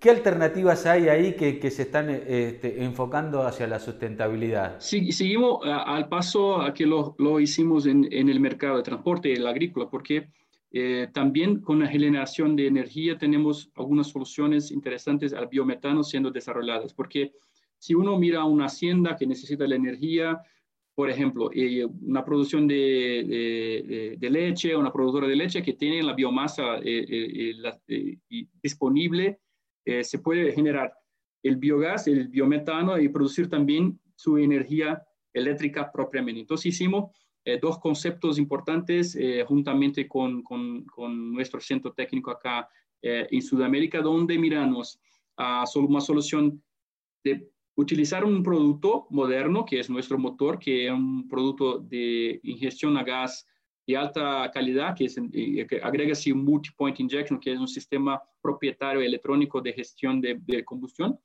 ¿Qué 0.00 0.08
alternativas 0.08 0.86
hay 0.86 1.08
ahí 1.08 1.34
que, 1.34 1.70
se 1.70 1.82
están 1.82 2.08
este, 2.08 2.82
enfocando 2.82 3.42
hacia 3.42 3.66
la 3.66 3.78
sustentabilidad? 3.78 4.80
Sí, 4.80 5.12
seguimos 5.12 5.60
al 5.64 6.08
paso 6.08 6.62
a 6.62 6.72
que 6.72 6.86
lo, 6.86 7.14
hicimos 7.38 7.84
en, 7.84 8.10
el 8.10 8.40
mercado 8.40 8.78
de 8.78 8.82
transporte 8.82 9.30
el 9.30 9.46
agrícola, 9.46 9.90
porque 9.90 10.28
eh, 10.72 11.08
también 11.12 11.60
con 11.60 11.80
la 11.80 11.86
generación 11.86 12.56
de 12.56 12.66
energía 12.66 13.18
tenemos 13.18 13.70
algunas 13.74 14.08
soluciones 14.08 14.70
interesantes 14.70 15.34
al 15.34 15.48
biometano 15.48 16.02
siendo 16.02 16.30
desarrolladas, 16.30 16.94
porque 16.94 17.32
si 17.76 17.94
uno 17.94 18.18
mira 18.18 18.44
una 18.44 18.66
hacienda 18.66 19.16
que 19.16 19.26
necesita 19.26 19.66
la 19.66 19.74
energía, 19.74 20.40
por 20.94 21.10
ejemplo, 21.10 21.50
eh, 21.52 21.84
una 21.84 22.24
producción 22.24 22.66
de, 22.66 24.16
de, 24.18 24.30
leche, 24.30 24.74
una 24.74 24.92
productora 24.92 25.26
de 25.26 25.36
leche 25.36 25.62
que 25.62 25.74
tiene 25.74 26.02
la 26.02 26.14
biomasa 26.14 26.76
eh, 26.78 27.54
eh, 27.88 28.16
disponible, 28.62 29.38
se 30.02 30.18
puede 30.18 30.52
generar 30.52 30.92
el 31.42 31.56
biogás, 31.56 32.06
el 32.06 32.28
biometano 32.28 32.98
y 32.98 33.08
producir 33.08 33.48
también 33.48 33.98
su 34.14 34.38
energía 34.38 35.02
eléctrica 35.32 35.90
propiamente. 35.90 36.40
Entonces 36.40 36.66
hicimos 36.66 37.10
dos 37.62 37.78
conceptos 37.78 38.38
importantes 38.38 39.18
juntamente 39.46 40.06
con, 40.06 40.42
con, 40.42 40.84
con, 40.84 41.32
nuestro 41.32 41.60
centro 41.60 41.92
técnico 41.92 42.30
acá 42.30 42.68
en 43.00 43.42
Sudamérica, 43.42 44.02
donde 44.02 44.38
miramos 44.38 45.00
a 45.38 45.64
una 45.76 46.00
solución 46.00 46.62
de 47.24 47.50
utilizar 47.80 48.24
un 48.24 48.42
producto 48.42 49.06
moderno, 49.10 49.64
que 49.64 49.80
es 49.80 49.88
nuestro 49.88 50.18
motor, 50.18 50.58
que 50.58 50.86
es 50.86 50.92
un 50.92 51.28
producto 51.28 51.78
de 51.78 52.40
ingestión 52.42 52.96
a 52.96 53.04
gas 53.04 53.46
de 53.90 53.96
alta 53.96 54.50
calidad, 54.52 54.94
que, 54.96 55.04
es, 55.04 55.20
que 55.30 55.80
agrega 55.82 56.12
así 56.12 56.32
un 56.32 56.44
multi-point 56.44 56.98
injection, 57.00 57.38
que 57.38 57.52
es 57.52 57.58
un 57.58 57.68
sistema 57.68 58.20
propietario 58.40 59.00
electrónico 59.00 59.60
de 59.60 59.72
gestión 59.72 60.20
de, 60.20 60.64
combustión, 60.64 61.18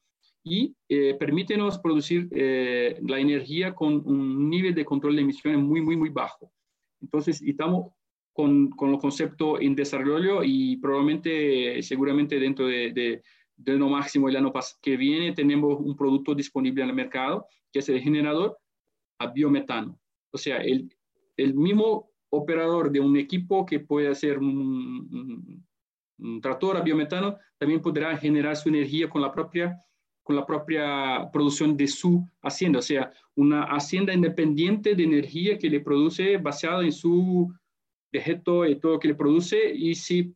y 0.43 0.75
eh, 0.89 1.15
permítenos 1.15 1.79
producir 1.79 2.29
eh, 2.31 2.99
la 3.07 3.19
energía 3.19 3.73
con 3.73 4.07
un 4.07 4.49
nivel 4.49 4.75
de 4.75 4.85
control 4.85 5.15
de 5.15 5.23
emisiones 5.23 5.59
muy, 5.59 5.81
muy, 5.81 5.95
muy 5.95 6.09
bajo. 6.09 6.51
Entonces, 7.01 7.41
estamos 7.41 7.91
con, 8.31 8.69
con 8.69 8.91
el 8.91 8.99
concepto 8.99 9.59
en 9.59 9.75
desarrollo 9.75 10.43
y 10.43 10.77
probablemente, 10.77 11.81
seguramente 11.81 12.39
dentro 12.39 12.67
de 12.67 13.21
de 13.57 13.73
lo 13.73 13.89
máximo 13.89 14.27
el 14.27 14.35
año 14.35 14.51
que 14.81 14.97
viene 14.97 15.33
tenemos 15.33 15.79
un 15.79 15.95
producto 15.95 16.35
disponible 16.35 16.83
en 16.83 16.89
el 16.89 16.95
mercado, 16.95 17.47
que 17.71 17.79
es 17.79 17.89
el 17.89 18.01
generador 18.01 18.57
a 19.19 19.27
biometano. 19.27 19.99
O 20.31 20.37
sea, 20.37 20.57
el, 20.57 20.93
el 21.37 21.53
mismo 21.53 22.11
operador 22.35 22.91
de 22.91 22.99
un 22.99 23.17
equipo 23.17 23.65
que 23.65 23.79
puede 23.79 24.07
hacer 24.07 24.37
un, 24.37 25.65
tractor 26.41 26.77
a 26.77 26.81
biometano, 26.81 27.37
también 27.57 27.81
podrá 27.81 28.15
generar 28.17 28.55
su 28.55 28.69
energía 28.69 29.09
con 29.09 29.21
la 29.21 29.31
propia 29.31 29.81
con 30.23 30.35
la 30.35 30.45
propia 30.45 31.29
producción 31.31 31.77
de 31.77 31.85
su 31.87 32.27
hacienda, 32.41 32.79
o 32.79 32.81
sea, 32.81 33.11
una 33.35 33.65
hacienda 33.65 34.11
independiente 34.11 34.95
de 34.95 35.03
energía 35.03 35.59
que 35.59 35.69
le 35.69 35.81
produce 35.81 36.37
basada 36.37 36.83
en 36.83 36.91
su 36.91 37.53
dejeto 38.11 38.65
y 38.65 38.79
todo 38.79 38.93
lo 38.93 38.99
que 38.99 39.09
le 39.09 39.13
produce 39.13 39.71
y 39.71 39.93
si 39.93 40.33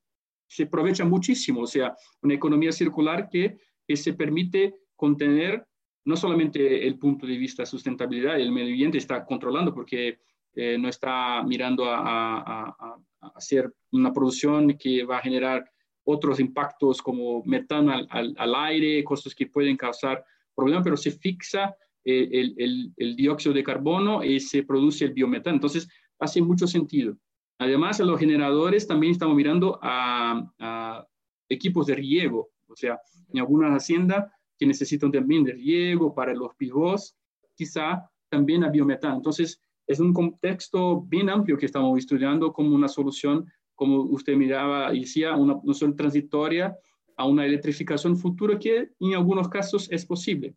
se 0.47 0.63
aprovecha 0.63 1.05
muchísimo, 1.05 1.61
o 1.61 1.67
sea, 1.67 1.95
una 2.21 2.33
economía 2.33 2.71
circular 2.71 3.29
que, 3.29 3.57
se 3.95 4.13
permite 4.13 4.75
contener 4.95 5.65
no 6.05 6.15
solamente 6.15 6.85
el 6.85 6.99
punto 6.99 7.25
de 7.25 7.37
vista 7.37 7.63
de 7.63 7.65
sustentabilidad, 7.65 8.39
el 8.39 8.51
medio 8.51 8.73
ambiente 8.73 8.99
está 8.99 9.25
controlando 9.25 9.73
porque 9.73 10.19
no 10.55 10.89
está 10.89 11.43
mirando 11.43 11.85
a, 11.87 12.97
hacer 13.35 13.71
una 13.91 14.13
producción 14.13 14.77
que 14.77 15.03
va 15.03 15.17
a 15.17 15.21
generar 15.21 15.69
otros 16.03 16.39
impactos 16.39 17.01
como 17.01 17.43
metano 17.45 17.91
al, 18.09 18.55
aire, 18.55 19.03
costos 19.03 19.35
que 19.35 19.47
pueden 19.47 19.77
causar 19.77 20.23
problemas, 20.55 20.83
pero 20.83 20.97
se 20.97 21.11
fixa 21.11 21.75
eh, 22.03 22.53
el, 22.57 23.15
dióxido 23.15 23.53
de 23.53 23.63
carbono 23.63 24.23
y 24.23 24.39
se 24.39 24.63
produce 24.63 25.05
el 25.05 25.13
biometano. 25.13 25.55
Entonces, 25.55 25.87
hace 26.17 26.41
mucho 26.41 26.65
sentido. 26.67 27.15
Además, 27.59 27.99
a 27.99 28.05
los 28.05 28.19
generadores 28.19 28.87
también 28.87 29.11
estamos 29.11 29.35
mirando 29.35 29.79
a, 29.81 31.05
equipos 31.51 31.87
de 31.87 31.95
riego, 31.95 32.51
o 32.67 32.75
sea, 32.75 32.99
en 33.33 33.39
algunas 33.39 33.71
haciendas 33.71 34.31
que 34.57 34.67
necesitan 34.67 35.11
también 35.11 35.43
de 35.43 35.53
riego 35.53 36.13
para 36.13 36.31
los 36.33 36.53
pivots, 36.55 37.17
quizá 37.55 38.07
también 38.29 38.63
a 38.63 38.69
biometano. 38.69 39.15
Entonces, 39.15 39.59
es 39.89 39.99
un 39.99 40.13
contexto 40.13 41.01
bien 41.01 41.31
amplio 41.31 41.57
que 41.57 41.65
estamos 41.65 41.97
estudiando 41.97 42.53
como 42.53 42.75
una 42.75 42.87
solución, 42.87 43.51
como 43.73 44.03
usted 44.03 44.35
miraba 44.35 44.93
y 44.93 44.99
decía, 45.01 45.35
una 45.35 45.59
solución 45.61 45.95
transitoria 45.95 46.77
a 47.17 47.25
una 47.25 47.43
electrificación 47.43 48.15
futura 48.15 48.59
que 48.59 48.91
en 48.99 49.15
algunos 49.15 49.49
casos 49.49 49.91
es 49.91 50.05
posible. 50.05 50.53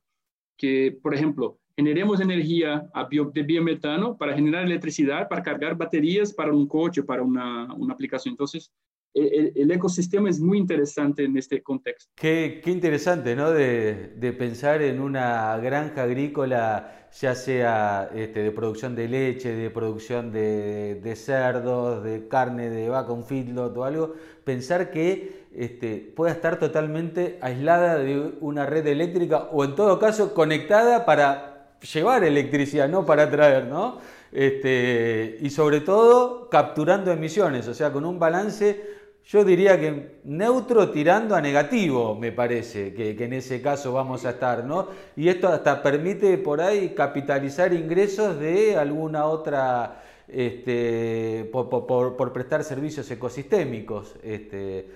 Que, 0.59 0.99
por 1.03 1.15
ejemplo, 1.15 1.59
generemos 1.75 2.21
energía 2.21 2.87
de 3.33 3.43
biometano 3.43 4.19
para 4.19 4.35
generar 4.35 4.65
electricidad, 4.65 5.27
para 5.31 5.43
cargar 5.43 5.79
baterías 5.79 6.35
para 6.35 6.53
un 6.53 6.69
coche, 6.69 7.03
para 7.03 7.23
una, 7.23 7.73
una 7.73 7.95
aplicación. 7.95 8.35
Entonces, 8.35 8.71
el, 9.15 9.71
ecosistema 9.71 10.31
es 10.31 10.41
muy 10.41 10.59
interesante 10.59 11.25
en 11.25 11.37
este 11.37 11.63
contexto. 11.63 12.11
Qué, 12.15 12.61
qué 12.65 12.71
interesante, 12.71 13.37
¿no? 13.37 13.51
De, 13.51 14.13
de, 14.17 14.33
pensar 14.33 14.81
en 14.83 15.01
una 15.01 15.57
granja 15.59 16.05
agrícola, 16.05 17.09
ya 17.21 17.35
sea 17.35 18.11
este, 18.15 18.43
de 18.43 18.51
producción 18.51 18.95
de 18.95 19.09
leche, 19.09 19.55
de 19.55 19.71
producción 19.71 20.33
de, 20.33 21.01
de, 21.03 21.17
cerdos, 21.17 22.03
de 22.03 22.27
carne 22.29 22.71
de 22.71 22.89
vaca, 22.89 23.13
un 23.13 23.25
feedlot 23.25 23.77
o 23.77 23.85
algo, 23.85 24.15
pensar 24.45 24.91
que 24.91 25.47
este, 25.55 26.13
pueda 26.17 26.33
estar 26.33 26.59
totalmente 26.59 27.39
aislada 27.43 27.99
de 27.99 28.33
una 28.41 28.65
red 28.65 28.87
eléctrica 28.87 29.49
o 29.53 29.65
en 29.65 29.75
todo 29.75 29.99
caso 29.99 30.33
conectada 30.33 31.05
para 31.05 31.77
llevar 31.81 32.25
electricidad, 32.25 32.89
no 32.89 33.05
para 33.05 33.31
traer, 33.31 33.67
¿no? 33.67 33.99
Este, 34.33 35.37
y 35.41 35.51
sobre 35.51 35.81
todo 35.81 36.49
capturando 36.49 37.13
emisiones, 37.13 37.69
o 37.69 37.75
sea, 37.75 37.93
con 37.93 38.07
un 38.07 38.19
balance, 38.19 39.02
yo 39.25 39.45
diría 39.45 39.79
que 39.79 40.21
neutro 40.25 40.91
tirando 40.91 41.35
a 41.35 41.41
negativo, 41.41 42.15
me 42.15 42.33
parece, 42.33 42.93
que, 42.95 43.11
en 43.11 43.33
ese 43.33 43.63
caso 43.63 43.93
vamos 43.93 44.25
a 44.25 44.31
estar, 44.31 44.65
¿no? 44.65 44.89
Y 45.17 45.29
esto 45.29 45.49
hasta 45.49 45.83
permite 45.83 46.39
por 46.39 46.61
ahí 46.61 46.91
capitalizar 46.91 47.73
ingresos 47.73 48.39
de 48.39 48.77
alguna 48.77 49.27
otra, 49.27 50.03
este, 50.29 51.49
por, 51.53 52.33
prestar 52.33 52.65
servicios 52.65 53.11
ecosistémicos. 53.11 54.17
Este, 54.23 54.89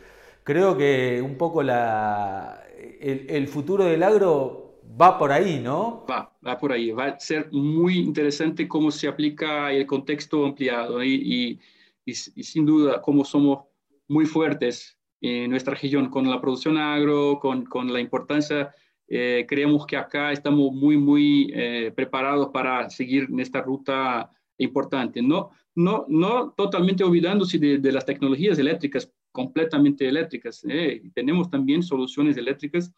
creo 0.42 0.76
que 0.76 1.22
un 1.22 1.36
poco 1.36 1.62
la, 1.62 2.64
el 3.00 3.46
futuro 3.48 3.84
del 3.84 4.02
agro 4.02 4.66
va 5.00 5.18
por 5.18 5.32
ahí, 5.32 5.60
¿no? 5.62 6.04
Va, 6.08 6.32
va 6.46 6.58
por 6.58 6.72
ahí. 6.72 6.90
Va 6.90 7.06
a 7.06 7.20
ser 7.20 7.48
muy 7.52 7.98
interesante 7.98 8.68
cómo 8.68 8.90
se 8.90 9.08
aplica 9.08 9.72
el 9.72 9.86
contexto 9.86 10.44
ampliado 10.44 11.02
y, 11.02 11.60
y, 12.04 12.14
sin 12.14 12.66
duda 12.66 13.02
cómo 13.02 13.24
somos 13.24 13.64
muy 14.08 14.26
fuertes 14.26 14.98
en 15.20 15.50
nuestra 15.50 15.74
región 15.74 16.08
con 16.08 16.28
la 16.28 16.40
producción 16.40 16.76
agro, 16.76 17.38
con, 17.40 17.64
con 17.64 17.92
la 17.92 18.00
importancia. 18.00 18.74
Eh, 19.08 19.44
creemos 19.48 19.86
que 19.86 19.96
acá 19.96 20.32
estamos 20.32 20.72
muy, 20.72 20.96
muy 20.96 21.52
eh, 21.54 21.92
preparados 21.94 22.48
para 22.48 22.90
seguir 22.90 23.28
en 23.30 23.40
esta 23.40 23.62
ruta 23.62 24.30
importante. 24.58 25.22
No, 25.22 25.50
no, 25.74 26.04
no 26.08 26.50
totalmente 26.56 27.04
olvidándose 27.04 27.58
de, 27.58 27.78
de 27.78 27.92
las 27.92 28.04
tecnologías 28.04 28.58
eléctricas, 28.58 29.10
completamente 29.32 30.08
eléctricas. 30.08 30.64
Eh. 30.68 31.02
Tenemos 31.14 31.50
también 31.50 31.82
soluciones 31.82 32.36
eléctricas 32.36 32.92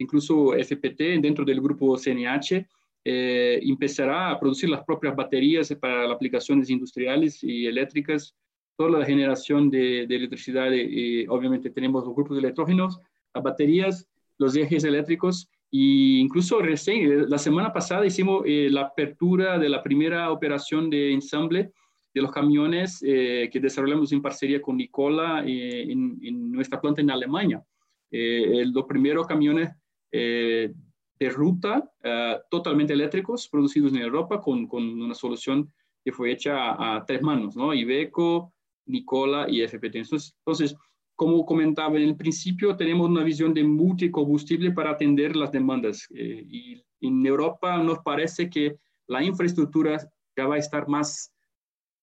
incluso 0.00 0.54
FPT 0.54 1.20
dentro 1.20 1.44
del 1.44 1.60
grupo 1.60 1.96
CNH 1.96 2.66
eh, 3.04 3.60
empezará 3.62 4.30
a 4.30 4.40
producir 4.40 4.68
las 4.68 4.84
propias 4.84 5.14
baterías 5.14 5.74
para 5.80 6.06
las 6.06 6.16
aplicaciones 6.16 6.68
industriales 6.68 7.42
y 7.42 7.66
eléctricas, 7.66 8.34
toda 8.80 8.98
la 8.98 9.04
generación 9.04 9.68
de, 9.68 10.04
electricidad, 10.04 10.72
y 10.72 11.26
obviamente 11.28 11.68
tenemos 11.68 12.02
los 12.02 12.14
grupos 12.14 12.36
de 12.36 12.44
electrógenos, 12.44 12.98
las 13.34 13.44
baterías, 13.44 14.08
los 14.38 14.56
ejes 14.56 14.84
eléctricos, 14.84 15.50
e 15.70 16.16
incluso 16.24 16.60
recién, 16.60 17.28
la 17.28 17.36
semana 17.36 17.74
pasada 17.74 18.06
hicimos 18.06 18.42
eh, 18.46 18.68
la 18.70 18.82
apertura 18.82 19.58
de 19.58 19.68
la 19.68 19.82
primera 19.82 20.32
operación 20.32 20.88
de 20.88 21.12
ensamble 21.12 21.72
de 22.14 22.22
los 22.22 22.32
camiones 22.32 23.04
eh, 23.06 23.50
que 23.52 23.60
desarrollamos 23.60 24.12
en 24.12 24.22
parcería 24.22 24.62
con 24.62 24.78
Nicola 24.78 25.44
en, 25.46 26.18
en, 26.22 26.50
nuestra 26.50 26.80
planta 26.80 27.02
en 27.02 27.10
Alemania. 27.10 27.62
los 28.10 28.84
primeros 28.86 29.26
camiones 29.26 29.70
eh, 30.10 30.72
de 31.20 31.28
ruta 31.28 31.84
eh, 32.02 32.38
totalmente 32.50 32.94
eléctricos 32.94 33.46
producidos 33.46 33.92
en 33.92 33.98
Europa 33.98 34.40
con, 34.40 34.66
con, 34.66 34.82
una 35.02 35.14
solución 35.14 35.70
que 36.02 36.12
fue 36.12 36.32
hecha 36.32 36.54
a, 36.96 37.04
tres 37.04 37.20
manos, 37.20 37.54
¿no? 37.54 37.74
Iveco, 37.74 38.54
Nicola 38.90 39.46
y 39.48 39.62
FPT. 39.62 39.96
Entonces, 39.96 40.76
como 41.16 41.44
comentaba 41.44 41.96
en 41.96 42.04
el 42.04 42.16
principio, 42.16 42.76
tenemos 42.76 43.08
una 43.08 43.22
visión 43.22 43.52
de 43.52 43.62
multicombustible 43.62 44.72
para 44.72 44.92
atender 44.92 45.36
las 45.36 45.52
demandas. 45.52 46.06
Eh, 46.14 46.46
y 46.48 46.82
en 47.00 47.26
Europa 47.26 47.76
nos 47.78 47.98
parece 47.98 48.48
que 48.48 48.76
la 49.06 49.22
infraestructura 49.22 49.98
ya 50.36 50.46
va 50.46 50.54
a 50.54 50.58
estar 50.58 50.88
más 50.88 51.32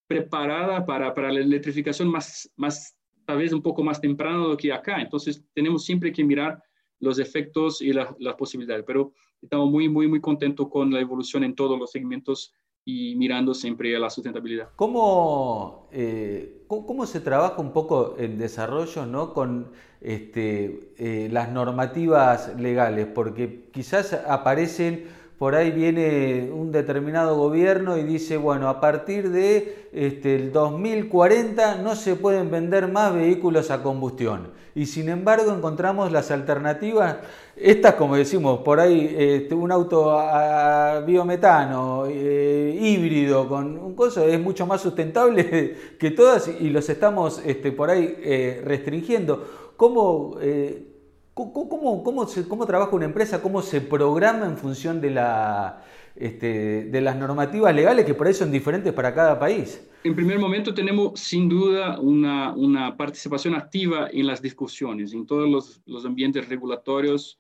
preparada 0.08 0.86
para, 0.86 1.14
la 1.32 1.40
electrificación 1.40 2.10
más, 2.10 2.50
más, 2.56 2.96
tal 3.26 3.40
vez 3.40 3.52
un 3.54 3.62
poco 3.62 3.84
más 3.84 4.00
temprano 4.00 4.56
que 4.56 4.72
acá. 4.72 5.02
Entonces, 5.02 5.44
tenemos 5.54 5.84
siempre 5.84 6.12
que 6.12 6.24
mirar 6.24 6.62
los 7.00 7.20
efectos 7.20 7.82
y 7.82 7.94
las 7.94 8.36
posibilidades. 8.38 8.84
Pero 8.86 9.14
estamos 9.42 9.70
muy, 9.70 9.90
muy, 9.90 10.08
muy 10.08 10.22
contentos 10.22 10.68
con 10.70 10.92
la 10.92 11.00
evolución 11.00 11.44
en 11.44 11.56
todos 11.56 11.78
los 11.78 11.92
segmentos 11.92 12.54
y 12.88 13.16
mirando 13.16 13.54
siempre 13.54 13.94
a 13.98 14.00
la 14.00 14.10
sustentabilidad. 14.10 14.70
¿Cómo, 14.78 15.90
eh, 15.92 16.64
cómo, 16.68 17.06
se 17.06 17.20
trabaja 17.20 17.62
un 17.62 17.74
poco 17.74 18.16
el 18.18 18.38
desarrollo 18.38 19.06
¿no? 19.06 19.34
con 19.34 19.72
este, 20.00 20.94
eh, 20.98 21.28
las 21.30 21.52
normativas 21.52 22.58
legales? 22.58 23.06
Porque 23.08 23.66
quizás 23.74 24.14
aparecen 24.14 25.04
por 25.38 25.54
ahí 25.54 25.70
viene 25.70 26.50
un 26.52 26.72
determinado 26.72 27.38
gobierno 27.38 27.98
y 27.98 28.04
dice, 28.04 28.38
bueno, 28.38 28.70
a 28.70 28.82
partir 28.82 29.30
de 29.30 29.88
este, 29.94 30.36
el 30.36 30.52
2040 30.52 31.76
no 31.76 31.96
se 31.96 32.16
pueden 32.16 32.50
vender 32.50 32.88
más 32.88 33.14
vehículos 33.14 33.70
a 33.70 33.84
combustión. 33.84 34.50
Y 34.74 34.88
sin 34.88 35.10
embargo 35.10 35.52
encontramos 35.52 36.12
las 36.12 36.32
alternativas, 36.32 37.18
estas 37.56 37.96
como 37.96 38.16
decimos, 38.16 38.60
por 38.60 38.80
ahí 38.80 39.16
este, 39.18 39.54
un 39.54 39.72
auto 39.72 40.12
a 40.12 41.02
biometano, 41.02 42.06
eh, 42.08 42.78
híbrido, 42.80 43.48
con 43.48 43.78
un 43.78 43.96
coso, 43.96 44.24
es 44.24 44.40
mucho 44.40 44.66
más 44.66 44.82
sustentable 44.82 45.76
que 46.00 46.12
todas 46.12 46.48
y 46.48 46.70
los 46.72 46.90
estamos 46.90 47.42
este, 47.46 47.72
por 47.72 47.92
ahí 47.92 48.18
eh, 48.24 48.62
restringiendo. 48.66 49.72
¿Cómo, 49.78 50.38
eh, 50.42 50.97
¿Cómo, 51.38 52.04
cómo, 52.04 52.66
trabaja 52.66 52.96
una 52.96 53.06
empresa? 53.06 53.44
¿Cómo 53.44 53.62
se 53.62 53.80
programa 53.80 54.48
en 54.48 54.58
función 54.58 55.00
de, 55.00 55.12
la, 55.12 55.84
este, 56.16 56.86
de 56.86 57.02
las 57.02 57.16
normativas 57.16 57.76
legales 57.76 58.06
que 58.06 58.16
por 58.16 58.26
ahí 58.26 58.34
son 58.34 58.52
diferentes 58.52 58.92
para 58.92 59.14
cada 59.14 59.38
país? 59.38 59.88
En 60.04 60.16
primer 60.16 60.40
momento 60.40 60.74
tenemos 60.74 61.20
sin 61.20 61.48
duda 61.48 62.00
una, 62.00 62.56
una 62.56 62.98
participación 62.98 63.54
activa 63.54 64.10
en 64.12 64.26
las 64.26 64.42
discusiones, 64.42 65.14
en 65.14 65.28
todos 65.28 65.48
los, 65.48 65.80
los 65.86 66.06
ambientes 66.06 66.50
regulatorios 66.50 67.38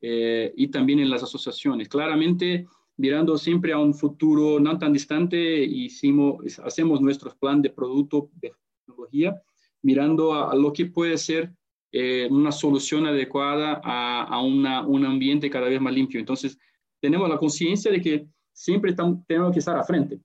eh, 0.00 0.54
y 0.56 0.68
también 0.68 1.00
en 1.00 1.10
las 1.10 1.22
asociaciones. 1.22 1.86
Claramente, 1.90 2.66
mirando 2.96 3.36
siempre 3.36 3.74
a 3.74 3.78
un 3.78 3.92
futuro 3.92 4.58
no 4.58 4.78
tan 4.78 4.94
distante, 4.94 5.62
hicimos, 5.64 6.58
hacemos 6.60 7.02
nuestros 7.02 7.34
plan 7.34 7.60
de 7.60 7.68
producto 7.68 8.30
de 8.40 8.54
tecnología, 8.86 9.42
mirando 9.82 10.32
a 10.32 10.54
lo 10.54 10.72
que 10.72 10.86
puede 10.86 11.18
ser 11.18 11.52
eh, 11.96 12.26
una 12.28 12.50
solución 12.50 13.06
adecuada 13.06 13.80
a, 13.84 14.42
un 14.42 14.66
ambiente 14.66 15.48
cada 15.48 15.68
vez 15.68 15.80
más 15.80 15.94
limpio. 15.94 16.18
Entonces, 16.18 16.58
tenemos 17.00 17.28
la 17.28 17.38
conciencia 17.38 17.92
de 17.92 18.00
que 18.00 18.26
siempre 18.52 18.92
tenemos 19.28 19.52
que 19.52 19.60
estar 19.60 19.76
a 19.76 19.84
frente. 19.84 20.18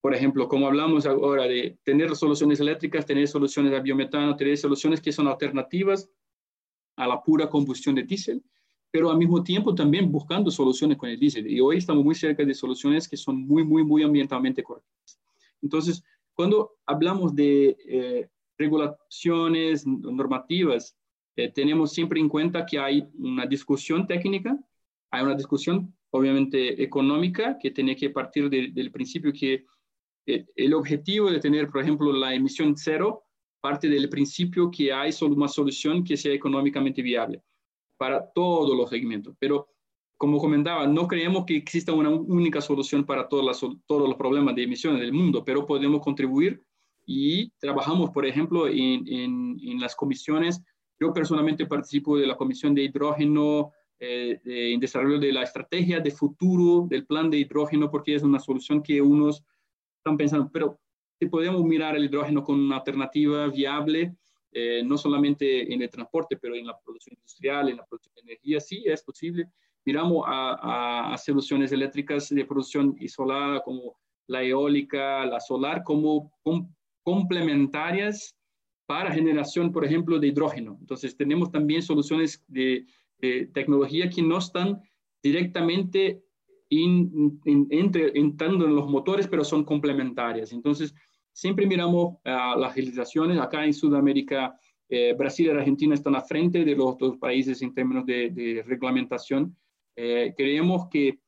Por 0.00 0.12
ejemplo, 0.12 0.48
como 0.48 0.66
hablamos 0.66 1.06
ahora 1.06 1.44
de 1.44 1.78
tener 1.84 2.16
soluciones 2.16 2.58
eléctricas, 2.58 3.06
tener 3.06 3.28
soluciones 3.28 3.70
de 3.70 3.80
biometano, 3.82 4.34
tener 4.34 4.58
soluciones 4.58 5.00
que 5.00 5.12
son 5.12 5.28
alternativas 5.28 6.10
a 6.96 7.06
la 7.06 7.22
pura 7.22 7.48
combustión 7.48 7.94
de 7.94 8.02
diésel, 8.02 8.42
pero 8.90 9.12
al 9.12 9.16
mismo 9.16 9.44
tiempo 9.44 9.76
también 9.76 10.10
buscando 10.10 10.50
soluciones 10.50 10.98
con 10.98 11.08
el 11.08 11.20
diésel. 11.20 11.48
Y 11.48 11.60
hoy 11.60 11.76
estamos 11.76 12.02
muy 12.02 12.16
cerca 12.16 12.44
de 12.44 12.52
soluciones 12.52 13.08
que 13.08 13.16
son 13.16 13.46
muy, 13.46 13.62
muy, 13.62 13.84
muy 13.84 14.02
ambientalmente 14.02 14.60
correctas. 14.64 15.20
Entonces, 15.62 16.02
cuando 16.34 16.72
hablamos 16.84 17.32
de 17.32 17.76
eh, 17.86 18.28
regulaciones 18.58 19.86
normativas, 19.86 20.96
eh, 21.36 21.50
tenemos 21.50 21.92
siempre 21.92 22.20
en 22.20 22.28
cuenta 22.28 22.64
que 22.64 22.78
hay 22.78 23.08
una 23.18 23.46
discusión 23.46 24.06
técnica, 24.06 24.58
hay 25.10 25.24
una 25.24 25.34
discusión 25.34 25.94
obviamente 26.10 26.82
económica 26.82 27.58
que 27.58 27.72
tiene 27.72 27.96
que 27.96 28.10
partir 28.10 28.48
del 28.48 28.92
principio 28.92 29.32
que 29.32 29.64
eh, 30.26 30.46
el 30.54 30.74
objetivo 30.74 31.30
de 31.30 31.40
tener, 31.40 31.68
por 31.68 31.82
ejemplo, 31.82 32.12
la 32.12 32.34
emisión 32.34 32.76
cero 32.76 33.24
parte 33.60 33.88
del 33.88 34.08
principio 34.08 34.70
que 34.70 34.92
hay 34.92 35.10
solo 35.10 35.34
una 35.34 35.48
solución 35.48 36.04
que 36.04 36.16
sea 36.16 36.32
económicamente 36.32 37.02
viable 37.02 37.42
para 37.96 38.30
todos 38.32 38.76
los 38.76 38.90
segmentos. 38.90 39.34
Pero, 39.38 39.68
como 40.16 40.38
comentaba, 40.38 40.86
no 40.86 41.08
creemos 41.08 41.44
que 41.44 41.56
exista 41.56 41.92
una 41.92 42.10
única 42.10 42.60
solución 42.60 43.04
para 43.04 43.26
todos 43.26 43.60
todos 43.86 44.08
los 44.08 44.16
problemas 44.16 44.54
de 44.54 44.64
emisiones 44.64 45.00
del 45.00 45.12
mundo, 45.12 45.42
pero 45.44 45.66
podemos 45.66 46.00
contribuir 46.02 46.62
y 47.06 47.50
trabajamos, 47.58 48.10
por 48.10 48.26
ejemplo, 48.26 48.68
en, 48.68 49.06
en, 49.08 49.80
las 49.80 49.94
comisiones. 49.94 50.62
Yo 50.98 51.12
personalmente 51.12 51.66
participo 51.66 52.16
de 52.16 52.26
la 52.26 52.36
comisión 52.36 52.74
de 52.74 52.84
hidrógeno, 52.84 53.72
eh, 53.98 54.40
en 54.44 54.80
desarrollo 54.80 55.18
de 55.18 55.32
la 55.32 55.42
estrategia 55.42 56.00
de 56.00 56.10
futuro 56.10 56.86
del 56.88 57.06
plan 57.06 57.30
de 57.30 57.38
hidrógeno, 57.38 57.90
porque 57.90 58.14
es 58.14 58.22
una 58.22 58.38
solución 58.38 58.82
que 58.82 59.00
unos 59.00 59.42
están 59.98 60.16
pensando, 60.16 60.50
pero 60.52 60.78
si 61.18 61.26
podemos 61.26 61.62
mirar 61.64 61.96
el 61.96 62.04
hidrógeno 62.04 62.42
con 62.42 62.60
una 62.60 62.76
alternativa 62.76 63.46
viable, 63.48 64.14
eh, 64.52 64.82
no 64.84 64.96
solamente 64.96 65.72
en 65.72 65.82
el 65.82 65.90
transporte, 65.90 66.36
pero 66.36 66.54
en 66.54 66.66
la 66.66 66.78
producción 66.78 67.16
industrial, 67.16 67.68
en 67.68 67.76
la 67.76 67.84
producción 67.84 68.14
de 68.14 68.22
energía, 68.22 68.60
sí 68.60 68.82
es 68.86 69.02
posible. 69.02 69.48
Miramos 69.84 70.24
a, 70.26 71.12
a 71.12 71.18
soluciones 71.18 71.72
eléctricas 71.72 72.28
de 72.28 72.44
producción 72.44 72.96
isolada 73.00 73.60
como 73.62 73.96
la 74.26 74.42
eólica, 74.42 75.26
la 75.26 75.40
solar, 75.40 75.82
como, 75.82 76.32
como 76.42 76.70
complementarias 77.04 78.36
para 78.86 79.12
generación, 79.12 79.70
por 79.72 79.84
ejemplo, 79.84 80.18
de 80.18 80.28
hidrógeno. 80.28 80.76
Entonces, 80.80 81.16
tenemos 81.16 81.50
también 81.50 81.82
soluciones 81.82 82.42
de, 82.48 82.86
tecnología 83.54 84.10
que 84.10 84.20
no 84.20 84.36
están 84.36 84.82
directamente 85.22 86.22
entrando 86.68 88.66
en 88.66 88.76
los 88.76 88.86
motores, 88.90 89.26
pero 89.28 89.44
son 89.44 89.64
complementarias. 89.64 90.52
Entonces, 90.52 90.94
siempre 91.32 91.66
miramos 91.66 92.18
a 92.24 92.54
las 92.54 92.76
legislaciones. 92.76 93.40
Acá 93.40 93.64
en 93.64 93.72
Sudamérica, 93.72 94.58
eh, 94.90 95.14
Brasil 95.16 95.46
y 95.46 95.50
Argentina 95.50 95.94
están 95.94 96.16
a 96.16 96.20
frente 96.20 96.66
de 96.66 96.76
los 96.76 96.98
dos 96.98 97.16
países 97.16 97.62
en 97.62 97.72
términos 97.72 98.04
de, 98.04 98.62
reglamentación. 98.66 99.56
Eh, 99.96 100.34
creemos 100.36 100.88
que 100.90 101.18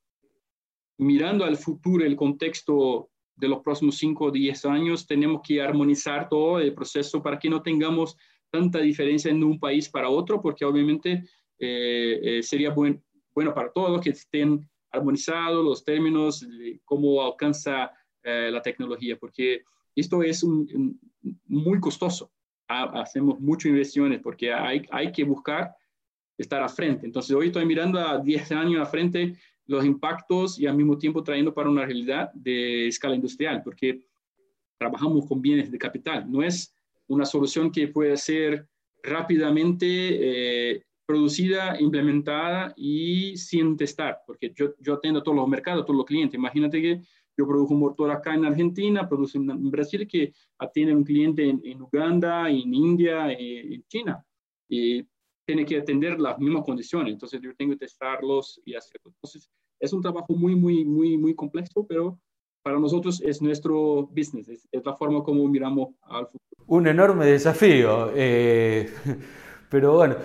mirando 0.98 1.46
al 1.46 1.56
futuro, 1.56 2.04
el 2.04 2.16
contexto 2.16 3.10
de 3.36 3.48
los 3.48 3.60
próximos 3.60 3.96
5 3.98 4.24
o 4.24 4.30
10 4.30 4.64
años 4.64 5.06
tenemos 5.06 5.42
que 5.46 5.60
armonizar 5.60 6.28
todo 6.28 6.58
el 6.58 6.74
proceso 6.74 7.22
para 7.22 7.38
que 7.38 7.50
no 7.50 7.62
tengamos 7.62 8.16
tanta 8.50 8.78
diferencia 8.78 9.30
en 9.30 9.44
un 9.44 9.60
país 9.60 9.88
para 9.88 10.08
otro, 10.08 10.40
porque 10.40 10.64
obviamente 10.64 11.24
eh, 11.58 12.20
eh, 12.22 12.42
sería 12.42 12.70
buen, 12.70 13.02
bueno 13.34 13.52
para 13.54 13.70
todos 13.70 14.00
que 14.00 14.10
estén 14.10 14.68
armonizados 14.90 15.64
los 15.64 15.84
términos, 15.84 16.46
cómo 16.84 17.22
alcanza 17.22 17.90
eh, 18.22 18.50
la 18.50 18.62
tecnología, 18.62 19.16
porque 19.18 19.62
esto 19.94 20.22
es 20.22 20.44
muy 21.46 21.80
costoso. 21.80 22.32
hacemos 22.68 23.38
muchas 23.38 23.66
inversiones 23.66 24.20
porque 24.20 24.52
hay, 24.52 24.86
hay 24.90 25.12
que 25.12 25.24
buscar 25.24 25.74
estar 26.38 26.62
a 26.62 26.68
frente. 26.68 27.06
Entonces, 27.06 27.34
hoy 27.34 27.46
estoy 27.46 27.64
mirando 27.64 27.98
a 27.98 28.18
10 28.18 28.52
años 28.52 28.82
a 28.82 28.86
frente 28.86 29.36
los 29.66 29.84
impactos 29.84 30.58
y 30.58 30.66
al 30.66 30.76
mismo 30.76 30.96
tiempo 30.96 31.22
trayendo 31.22 31.52
para 31.52 31.68
una 31.70 31.84
realidad 31.84 32.32
de 32.34 32.86
escala 32.88 33.14
industrial, 33.14 33.62
porque 33.62 34.02
trabajamos 34.78 35.26
con 35.26 35.40
bienes 35.40 35.70
de 35.70 35.78
capital. 35.78 36.30
No 36.30 36.42
es 36.42 36.74
una 37.08 37.24
solución 37.24 37.70
que 37.70 37.88
puede 37.88 38.16
ser 38.16 38.68
rápidamente 39.02 39.86
eh, 39.88 40.82
producida, 41.06 41.80
implementada 41.80 42.74
y 42.76 43.36
sin 43.36 43.76
testar, 43.76 44.22
porque 44.26 44.52
yo, 44.54 44.74
yo 44.80 44.94
atiendo 44.94 45.20
a 45.20 45.22
todos 45.22 45.36
los 45.36 45.48
mercados, 45.48 45.82
a 45.82 45.86
todos 45.86 45.96
los 45.96 46.06
clientes. 46.06 46.36
Imagínate 46.36 46.82
que 46.82 47.00
yo 47.36 47.46
produjo 47.46 47.74
un 47.74 47.80
motor 47.80 48.10
acá 48.10 48.34
en 48.34 48.44
Argentina, 48.44 49.08
produce 49.08 49.38
en 49.38 49.70
Brasil, 49.70 50.06
que 50.08 50.32
atiende 50.58 50.92
a 50.92 50.96
un 50.96 51.04
cliente 51.04 51.48
en, 51.48 51.82
Uganda, 51.82 52.48
en 52.48 52.72
India, 52.72 53.30
eh, 53.30 53.74
en 53.74 53.84
China. 53.86 54.24
Y 54.68 55.06
tiene 55.46 55.64
que 55.64 55.78
atender 55.78 56.20
las 56.20 56.38
mismas 56.38 56.64
condiciones, 56.64 57.12
entonces 57.12 57.40
yo 57.40 57.54
tengo 57.56 57.72
que 57.72 57.78
testarlos 57.78 58.60
y 58.64 58.74
hacerlo. 58.74 59.12
Entonces, 59.14 59.48
es 59.78 59.92
un 59.92 60.02
trabajo 60.02 60.34
muy, 60.34 60.56
muy, 60.56 60.84
muy, 60.84 61.16
muy 61.16 61.34
complejo, 61.34 61.86
pero 61.86 62.18
para 62.62 62.80
nosotros 62.80 63.22
es 63.24 63.40
nuestro 63.40 64.08
business, 64.08 64.48
es, 64.48 64.68
la 64.84 64.96
forma 64.96 65.22
como 65.22 65.46
miramos 65.46 65.90
al 66.02 66.26
futuro. 66.26 66.64
Un 66.66 66.88
enorme 66.88 67.26
desafío, 67.26 68.10
eh, 68.14 68.92
pero 69.70 69.94
bueno, 69.94 70.16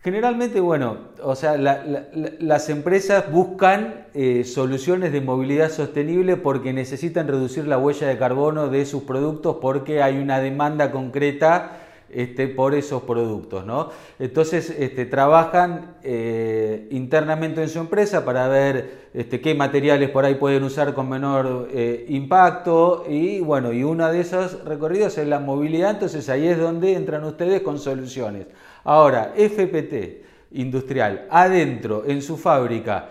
generalmente, 0.00 0.60
bueno, 0.60 1.10
o 1.22 1.36
sea, 1.36 1.58
las 1.58 2.70
empresas 2.70 3.30
buscan 3.30 4.06
eh, 4.14 4.44
soluciones 4.44 5.12
de 5.12 5.20
movilidad 5.20 5.70
sostenible 5.70 6.38
porque 6.38 6.72
necesitan 6.72 7.28
reducir 7.28 7.66
la 7.66 7.76
huella 7.76 8.08
de 8.08 8.16
carbono 8.16 8.68
de 8.68 8.86
sus 8.86 9.02
productos 9.02 9.58
porque 9.60 10.02
hay 10.02 10.16
una 10.16 10.40
demanda 10.40 10.90
concreta 10.90 11.81
este, 12.12 12.48
por 12.48 12.74
esos 12.74 13.02
productos. 13.02 13.64
¿no? 13.64 13.90
Entonces 14.18 14.70
este, 14.70 15.06
trabajan 15.06 15.96
eh, 16.02 16.88
internamente 16.90 17.62
en 17.62 17.68
su 17.68 17.78
empresa 17.78 18.24
para 18.24 18.48
ver 18.48 19.08
este, 19.14 19.40
qué 19.40 19.54
materiales 19.54 20.10
por 20.10 20.24
ahí 20.24 20.34
pueden 20.34 20.62
usar 20.62 20.94
con 20.94 21.08
menor 21.08 21.68
eh, 21.72 22.06
impacto 22.08 23.04
y 23.08 23.40
bueno, 23.40 23.72
y 23.72 23.82
uno 23.82 24.10
de 24.12 24.20
esos 24.20 24.64
recorridos 24.64 25.16
es 25.18 25.26
la 25.26 25.38
movilidad, 25.38 25.90
entonces 25.90 26.28
ahí 26.28 26.46
es 26.46 26.58
donde 26.58 26.94
entran 26.94 27.24
ustedes 27.24 27.62
con 27.62 27.78
soluciones. 27.78 28.46
Ahora, 28.84 29.32
FPT 29.36 30.22
industrial, 30.52 31.26
adentro, 31.30 32.04
en 32.06 32.20
su 32.20 32.36
fábrica, 32.36 33.08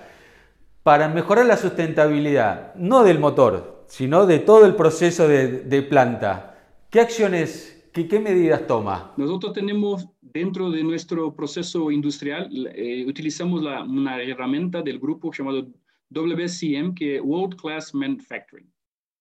para 0.84 1.08
mejorar 1.08 1.46
la 1.46 1.58
sustentabilidad, 1.58 2.76
no 2.76 3.04
del 3.04 3.20
motor, 3.20 3.84
sino 3.88 4.26
de 4.26 4.40
todo 4.40 4.66
el 4.66 4.76
proceso 4.76 5.28
de 5.28 5.86
planta. 5.90 6.56
¿Qué 6.92 7.00
acciones 7.00 7.71
¿Qué, 7.94 8.20
medidas 8.22 8.66
toma? 8.68 9.14
Nosotros 9.18 9.52
tenemos 9.52 10.08
dentro 10.22 10.72
de 10.72 10.82
nuestro 10.82 11.36
proceso 11.36 11.92
industrial, 11.92 12.50
eh, 12.74 13.06
utilizamos 13.06 13.62
una 13.62 14.22
herramienta 14.22 14.82
del 14.82 14.98
grupo 14.98 15.34
llamado 15.34 15.68
WCM, 16.10 16.96
que 16.96 17.18
es 17.18 17.22
World 17.22 17.60
Class 17.60 17.94
Manufacturing, 17.94 18.72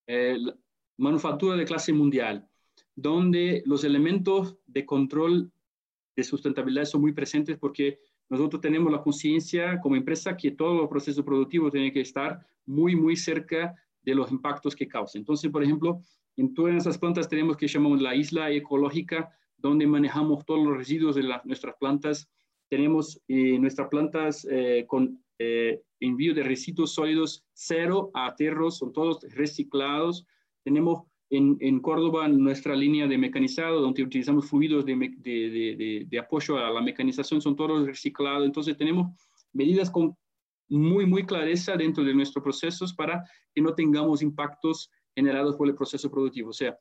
eh, 0.06 0.38
manufactura 0.98 1.56
de 1.56 1.64
clase 1.64 1.92
mundial, 1.92 2.48
donde 2.94 3.62
los 3.66 3.82
elementos 3.82 4.56
de 4.66 4.86
control 4.86 5.50
de 6.14 6.22
sustentabilidad 6.22 6.84
son 6.84 7.00
muy 7.00 7.12
presentes 7.12 7.58
porque 7.58 7.98
nosotros 8.28 8.60
tenemos 8.60 8.92
la 8.92 9.02
conciencia 9.02 9.80
como 9.80 9.96
empresa 9.96 10.36
que 10.36 10.52
todo 10.52 10.74
los 10.74 10.88
proceso 10.88 11.24
productivo 11.24 11.70
tiene 11.70 11.92
que 11.92 12.02
estar 12.02 12.38
muy, 12.66 12.94
muy 12.94 13.16
cerca 13.16 13.74
de 14.02 14.14
los 14.14 14.30
impactos 14.30 14.76
que 14.76 14.86
causa. 14.86 15.18
Entonces, 15.18 15.50
por 15.50 15.64
ejemplo, 15.64 16.00
en 16.40 16.54
todas 16.54 16.74
esas 16.74 16.96
plantas 16.96 17.28
tenemos 17.28 17.58
que 17.58 17.68
llamamos 17.68 18.00
la 18.00 18.14
isla 18.14 18.50
ecológica, 18.50 19.30
donde 19.58 19.86
manejamos 19.86 20.46
todos 20.46 20.66
los 20.66 20.76
residuos 20.78 21.14
de 21.14 21.22
nuestras 21.44 21.74
plantas. 21.78 22.30
Tenemos 22.70 23.20
eh, 23.28 23.58
nuestras 23.58 23.88
plantas 23.88 24.46
eh, 24.50 24.86
con 24.86 25.22
eh, 25.38 25.82
envío 26.00 26.32
de 26.32 26.42
residuos 26.42 26.94
sólidos 26.94 27.44
cero 27.52 28.10
a 28.14 28.26
aterros, 28.26 28.78
son 28.78 28.90
todos 28.90 29.22
reciclados. 29.34 30.24
Tenemos 30.64 31.02
en, 31.28 31.58
en, 31.60 31.78
Córdoba 31.80 32.26
nuestra 32.26 32.74
línea 32.74 33.06
de 33.06 33.18
mecanizado, 33.18 33.82
donde 33.82 34.02
utilizamos 34.02 34.48
fluidos 34.48 34.86
de, 34.86 34.96
de, 34.96 36.06
de, 36.08 36.18
apoyo 36.18 36.56
a 36.56 36.70
la 36.70 36.80
mecanización, 36.80 37.42
son 37.42 37.54
todos 37.54 37.86
reciclados. 37.86 38.46
Entonces 38.46 38.78
tenemos 38.78 39.12
medidas 39.52 39.90
con 39.90 40.16
muy, 40.70 41.04
muy 41.04 41.26
clareza 41.26 41.76
dentro 41.76 42.02
de 42.02 42.14
nuestros 42.14 42.42
procesos 42.42 42.94
para 42.94 43.24
que 43.54 43.60
no 43.60 43.74
tengamos 43.74 44.22
impactos 44.22 44.90
generados 45.20 45.56
por 45.56 45.68
el 45.68 45.74
proceso 45.74 46.10
productivo. 46.10 46.50
O 46.50 46.52
sea, 46.52 46.76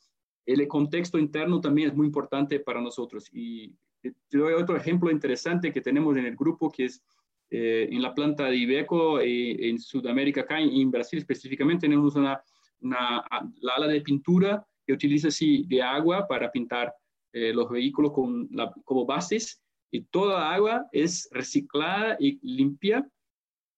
el 0.45 0.67
contexto 0.67 1.17
interno 1.17 1.59
también 1.59 1.89
es 1.89 1.95
muy 1.95 2.07
importante 2.07 2.59
para 2.59 2.81
nosotros. 2.81 3.29
Y 3.33 3.73
te 4.01 4.37
doy 4.37 4.53
otro 4.53 4.75
ejemplo 4.75 5.11
interesante 5.11 5.71
que 5.71 5.81
tenemos 5.81 6.15
en 6.17 6.25
el 6.25 6.35
grupo, 6.35 6.71
que 6.71 6.85
es 6.85 7.03
eh, 7.51 7.87
en 7.91 8.01
la 8.01 8.13
planta 8.13 8.45
de 8.45 8.55
Ibeco 8.55 9.19
eh, 9.19 9.69
en 9.69 9.79
Sudamérica, 9.79 10.41
acá 10.41 10.59
en, 10.59 10.91
Brasil 10.91 11.19
específicamente, 11.19 11.87
tenemos 11.87 12.15
una, 12.15 12.41
una, 12.81 13.23
la 13.61 13.73
ala 13.75 13.87
de 13.87 14.01
pintura 14.01 14.65
que 14.85 14.93
utiliza 14.93 15.27
así 15.27 15.65
de 15.67 15.81
agua 15.81 16.27
para 16.27 16.51
pintar 16.51 16.93
eh, 17.33 17.53
los 17.53 17.69
vehículos 17.69 18.11
con 18.11 18.47
la, 18.51 18.71
como 18.85 19.05
bases 19.05 19.61
y 19.91 20.01
toda 20.01 20.53
agua 20.53 20.87
es 20.91 21.27
reciclada 21.31 22.17
y 22.19 22.39
limpia 22.41 23.07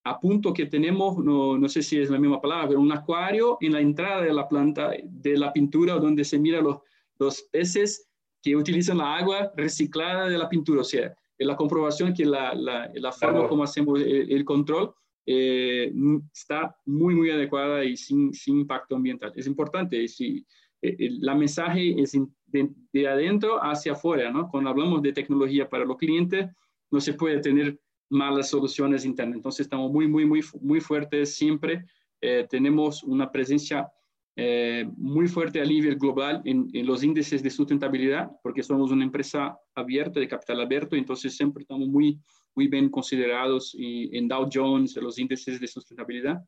a 0.03 0.19
punto 0.19 0.53
que 0.53 0.65
tenemos, 0.65 1.17
no, 1.23 1.57
no, 1.57 1.69
sé 1.69 1.83
si 1.83 1.99
es 1.99 2.09
la 2.09 2.19
misma 2.19 2.41
palabra, 2.41 2.67
pero 2.67 2.79
un 2.79 2.91
acuario 2.91 3.57
en 3.61 3.73
la 3.73 3.81
entrada 3.81 4.21
de 4.21 4.33
la 4.33 4.47
planta 4.47 4.91
de 5.03 5.37
la 5.37 5.53
pintura 5.53 5.95
donde 5.95 6.23
se 6.23 6.39
mira 6.39 6.59
los, 6.59 6.79
los 7.19 7.43
peces 7.43 8.09
que 8.41 8.55
utilizan 8.55 8.97
la 8.97 9.17
agua 9.17 9.51
reciclada 9.55 10.27
de 10.27 10.37
la 10.37 10.49
pintura. 10.49 10.81
O 10.81 10.83
sea, 10.83 11.15
la 11.37 11.55
comprobación 11.55 12.13
que 12.13 12.25
la, 12.25 12.53
la, 12.53 12.91
la 12.93 13.11
forma 13.11 13.47
como 13.47 13.63
hacemos 13.63 13.99
el, 13.99 14.43
control 14.45 14.93
eh, 15.25 15.91
está 16.33 16.75
muy, 16.85 17.13
muy 17.13 17.29
adecuada 17.29 17.83
y 17.83 17.95
sin, 17.95 18.33
sin 18.33 18.61
impacto 18.61 18.95
ambiental. 18.95 19.31
Es 19.35 19.45
importante, 19.45 20.07
si, 20.07 20.45
eh, 20.81 21.09
la 21.19 21.35
mensaje 21.35 22.01
es 22.01 22.17
de, 22.47 22.69
de, 22.91 23.07
adentro 23.07 23.63
hacia 23.63 23.93
afuera, 23.93 24.31
¿no? 24.31 24.49
Cuando 24.49 24.71
hablamos 24.71 25.01
de 25.01 25.13
tecnología 25.13 25.69
para 25.69 25.85
los 25.85 25.97
clientes, 25.97 26.49
no 26.89 26.99
se 26.99 27.13
puede 27.13 27.39
tener 27.39 27.79
malas 28.11 28.49
soluciones 28.49 29.05
internas. 29.05 29.37
Entonces 29.37 29.61
estamos 29.61 29.91
muy, 29.91 30.07
muy, 30.07 30.25
muy, 30.25 30.41
muy 30.61 30.81
fuertes 30.81 31.33
siempre. 31.35 31.85
Eh, 32.19 32.45
tenemos 32.49 33.03
una 33.03 33.31
presencia 33.31 33.89
eh, 34.35 34.85
muy 34.97 35.27
fuerte 35.27 35.59
a 35.59 35.65
nivel 35.65 35.97
global 35.97 36.41
en, 36.45 36.69
los 36.85 37.03
índices 37.03 37.41
de 37.41 37.49
sustentabilidad, 37.49 38.29
porque 38.43 38.63
somos 38.63 38.91
una 38.91 39.03
empresa 39.03 39.57
abierta, 39.75 40.19
de 40.19 40.27
capital 40.27 40.61
abierto, 40.61 40.95
entonces 40.95 41.35
siempre 41.35 41.61
estamos 41.61 41.87
muy, 41.87 42.19
muy 42.55 42.67
bien 42.67 42.89
considerados 42.89 43.73
y, 43.73 44.15
en 44.15 44.27
Dow 44.27 44.49
Jones, 44.51 44.95
en 44.97 45.03
los 45.03 45.17
índices 45.17 45.59
de 45.59 45.67
sustentabilidad. 45.67 46.41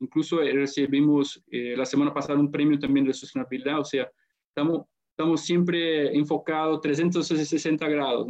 Incluso 0.00 0.42
eh, 0.42 0.52
recibimos 0.52 1.42
la 1.50 1.84
semana 1.84 2.12
pasada 2.12 2.38
un 2.38 2.50
premio 2.50 2.78
también 2.78 3.06
de 3.06 3.12
sustentabilidad, 3.12 3.80
o 3.80 3.84
sea, 3.84 4.10
estamos, 4.48 4.86
estamos 5.10 5.42
siempre 5.42 6.16
enfocados 6.16 6.80
360 6.80 7.88
grados, 7.88 8.26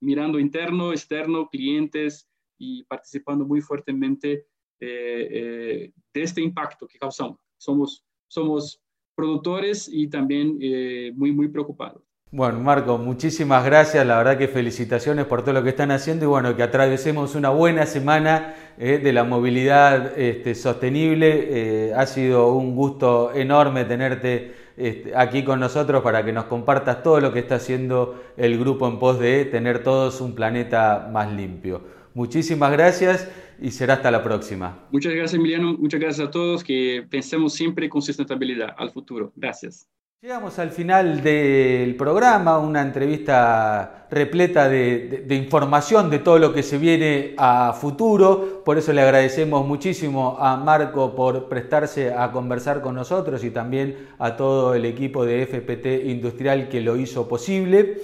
mirando 0.00 0.38
interno, 0.38 0.92
externo, 0.92 1.48
clientes, 1.48 2.28
y 2.58 2.84
participando 2.84 3.44
muy 3.44 3.60
fuertemente 3.60 4.46
eh, 4.80 5.28
eh, 5.30 5.92
de 6.12 6.22
este 6.22 6.40
impacto 6.40 6.86
que 6.86 6.98
causamos. 6.98 7.38
Somos, 7.56 8.04
somos 8.28 8.82
productores 9.14 9.88
y 9.90 10.08
también 10.08 10.58
eh, 10.60 11.12
muy, 11.14 11.32
muy 11.32 11.48
preocupados. 11.48 12.02
Bueno, 12.30 12.58
Marco, 12.58 12.98
muchísimas 12.98 13.64
gracias. 13.64 14.04
La 14.04 14.18
verdad 14.18 14.36
que 14.36 14.48
felicitaciones 14.48 15.26
por 15.26 15.42
todo 15.42 15.54
lo 15.54 15.62
que 15.62 15.68
están 15.68 15.92
haciendo 15.92 16.24
y 16.24 16.28
bueno, 16.28 16.56
que 16.56 16.64
atravesemos 16.64 17.36
una 17.36 17.50
buena 17.50 17.86
semana 17.86 18.56
de 18.76 19.12
la 19.12 19.22
movilidad 19.22 20.18
este, 20.18 20.56
sostenible. 20.56 21.94
ha 21.94 22.06
sido 22.06 22.52
un 22.54 22.74
gusto 22.74 23.32
enorme 23.32 23.84
tenerte 23.84 24.52
este, 24.76 25.16
aquí 25.16 25.44
con 25.44 25.60
nosotros 25.60 26.02
para 26.02 26.24
que 26.24 26.32
nos 26.32 26.46
compartas 26.46 27.04
todo 27.04 27.20
lo 27.20 27.32
que 27.32 27.38
está 27.38 27.56
haciendo 27.56 28.20
el 28.36 28.58
grupo 28.58 28.88
en 28.88 28.98
pos 28.98 29.20
de 29.20 29.44
tener 29.44 29.84
todos 29.84 30.20
un 30.20 30.34
planeta 30.34 31.08
más 31.12 31.32
limpio. 31.32 31.93
Muchísimas 32.14 32.72
gracias 32.72 33.28
y 33.60 33.70
será 33.70 33.94
hasta 33.94 34.10
la 34.10 34.22
próxima. 34.22 34.86
Muchas 34.90 35.12
gracias, 35.12 35.34
Emiliano. 35.34 35.76
Muchas 35.76 36.00
gracias 36.00 36.28
a 36.28 36.30
todos. 36.30 36.64
Que 36.64 37.04
pensemos 37.10 37.52
siempre 37.52 37.88
con 37.88 38.02
sustentabilidad 38.02 38.74
al 38.78 38.90
futuro. 38.90 39.32
Gracias. 39.36 39.88
Llegamos 40.24 40.58
al 40.58 40.70
final 40.70 41.22
del 41.22 41.96
programa, 41.96 42.58
una 42.58 42.80
entrevista 42.80 44.06
repleta 44.10 44.70
de, 44.70 45.26
información 45.28 46.08
de 46.08 46.18
todo 46.18 46.38
lo 46.38 46.54
que 46.54 46.62
se 46.62 46.78
viene 46.78 47.34
a 47.36 47.74
futuro. 47.74 48.62
Por 48.64 48.78
eso 48.78 48.94
le 48.94 49.02
agradecemos 49.02 49.66
muchísimo 49.66 50.38
a 50.40 50.56
Marco 50.56 51.14
por 51.14 51.50
prestarse 51.50 52.14
a 52.14 52.32
conversar 52.32 52.80
con 52.80 52.94
nosotros 52.94 53.44
y 53.44 53.50
también 53.50 54.08
a 54.18 54.34
todo 54.34 54.74
el 54.74 54.86
equipo 54.86 55.26
de 55.26 55.44
FPT 55.44 56.08
Industrial 56.08 56.70
que 56.70 56.80
lo 56.80 56.96
hizo 56.96 57.28
posible. 57.28 58.00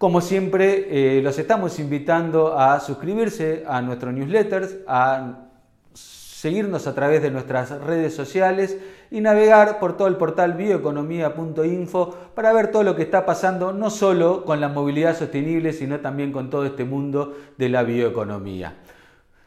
Como 0.00 0.22
siempre, 0.22 1.18
eh, 1.18 1.20
los 1.20 1.38
estamos 1.38 1.78
invitando 1.78 2.58
a 2.58 2.80
suscribirse 2.80 3.64
a 3.68 3.82
nuestro 3.82 4.10
newsletters, 4.10 4.78
a 4.86 5.40
seguirnos 5.92 6.86
a 6.86 6.94
través 6.94 7.20
de 7.20 7.30
nuestras 7.30 7.70
redes 7.82 8.14
sociales 8.14 8.78
y 9.10 9.20
navegar 9.20 9.78
por 9.78 9.98
todo 9.98 10.08
el 10.08 10.16
portal 10.16 10.54
bioeconomía.info 10.54 12.16
para 12.34 12.50
ver 12.54 12.70
todo 12.70 12.82
lo 12.82 12.96
que 12.96 13.02
está 13.02 13.26
pasando 13.26 13.74
no 13.74 13.90
solo 13.90 14.46
con 14.46 14.58
la 14.58 14.70
movilidad 14.70 15.18
sostenible, 15.18 15.74
sino 15.74 16.00
también 16.00 16.32
con 16.32 16.48
todo 16.48 16.64
este 16.64 16.86
mundo 16.86 17.36
de 17.58 17.68
la 17.68 17.82
bioeconomía. 17.82 18.76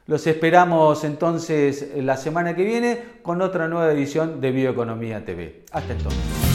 Los 0.05 0.27
esperamos 0.27 1.03
entonces 1.03 1.93
la 1.97 2.15
semana 2.15 2.55
que 2.55 2.63
viene 2.63 2.99
con 3.23 3.41
otra 3.41 3.67
nueva 3.67 3.91
edición 3.91 4.39
de 4.39 4.51
Bioeconomía 4.51 5.25
TV. 5.25 5.63
Hasta 5.71 5.93
entonces. 5.93 6.52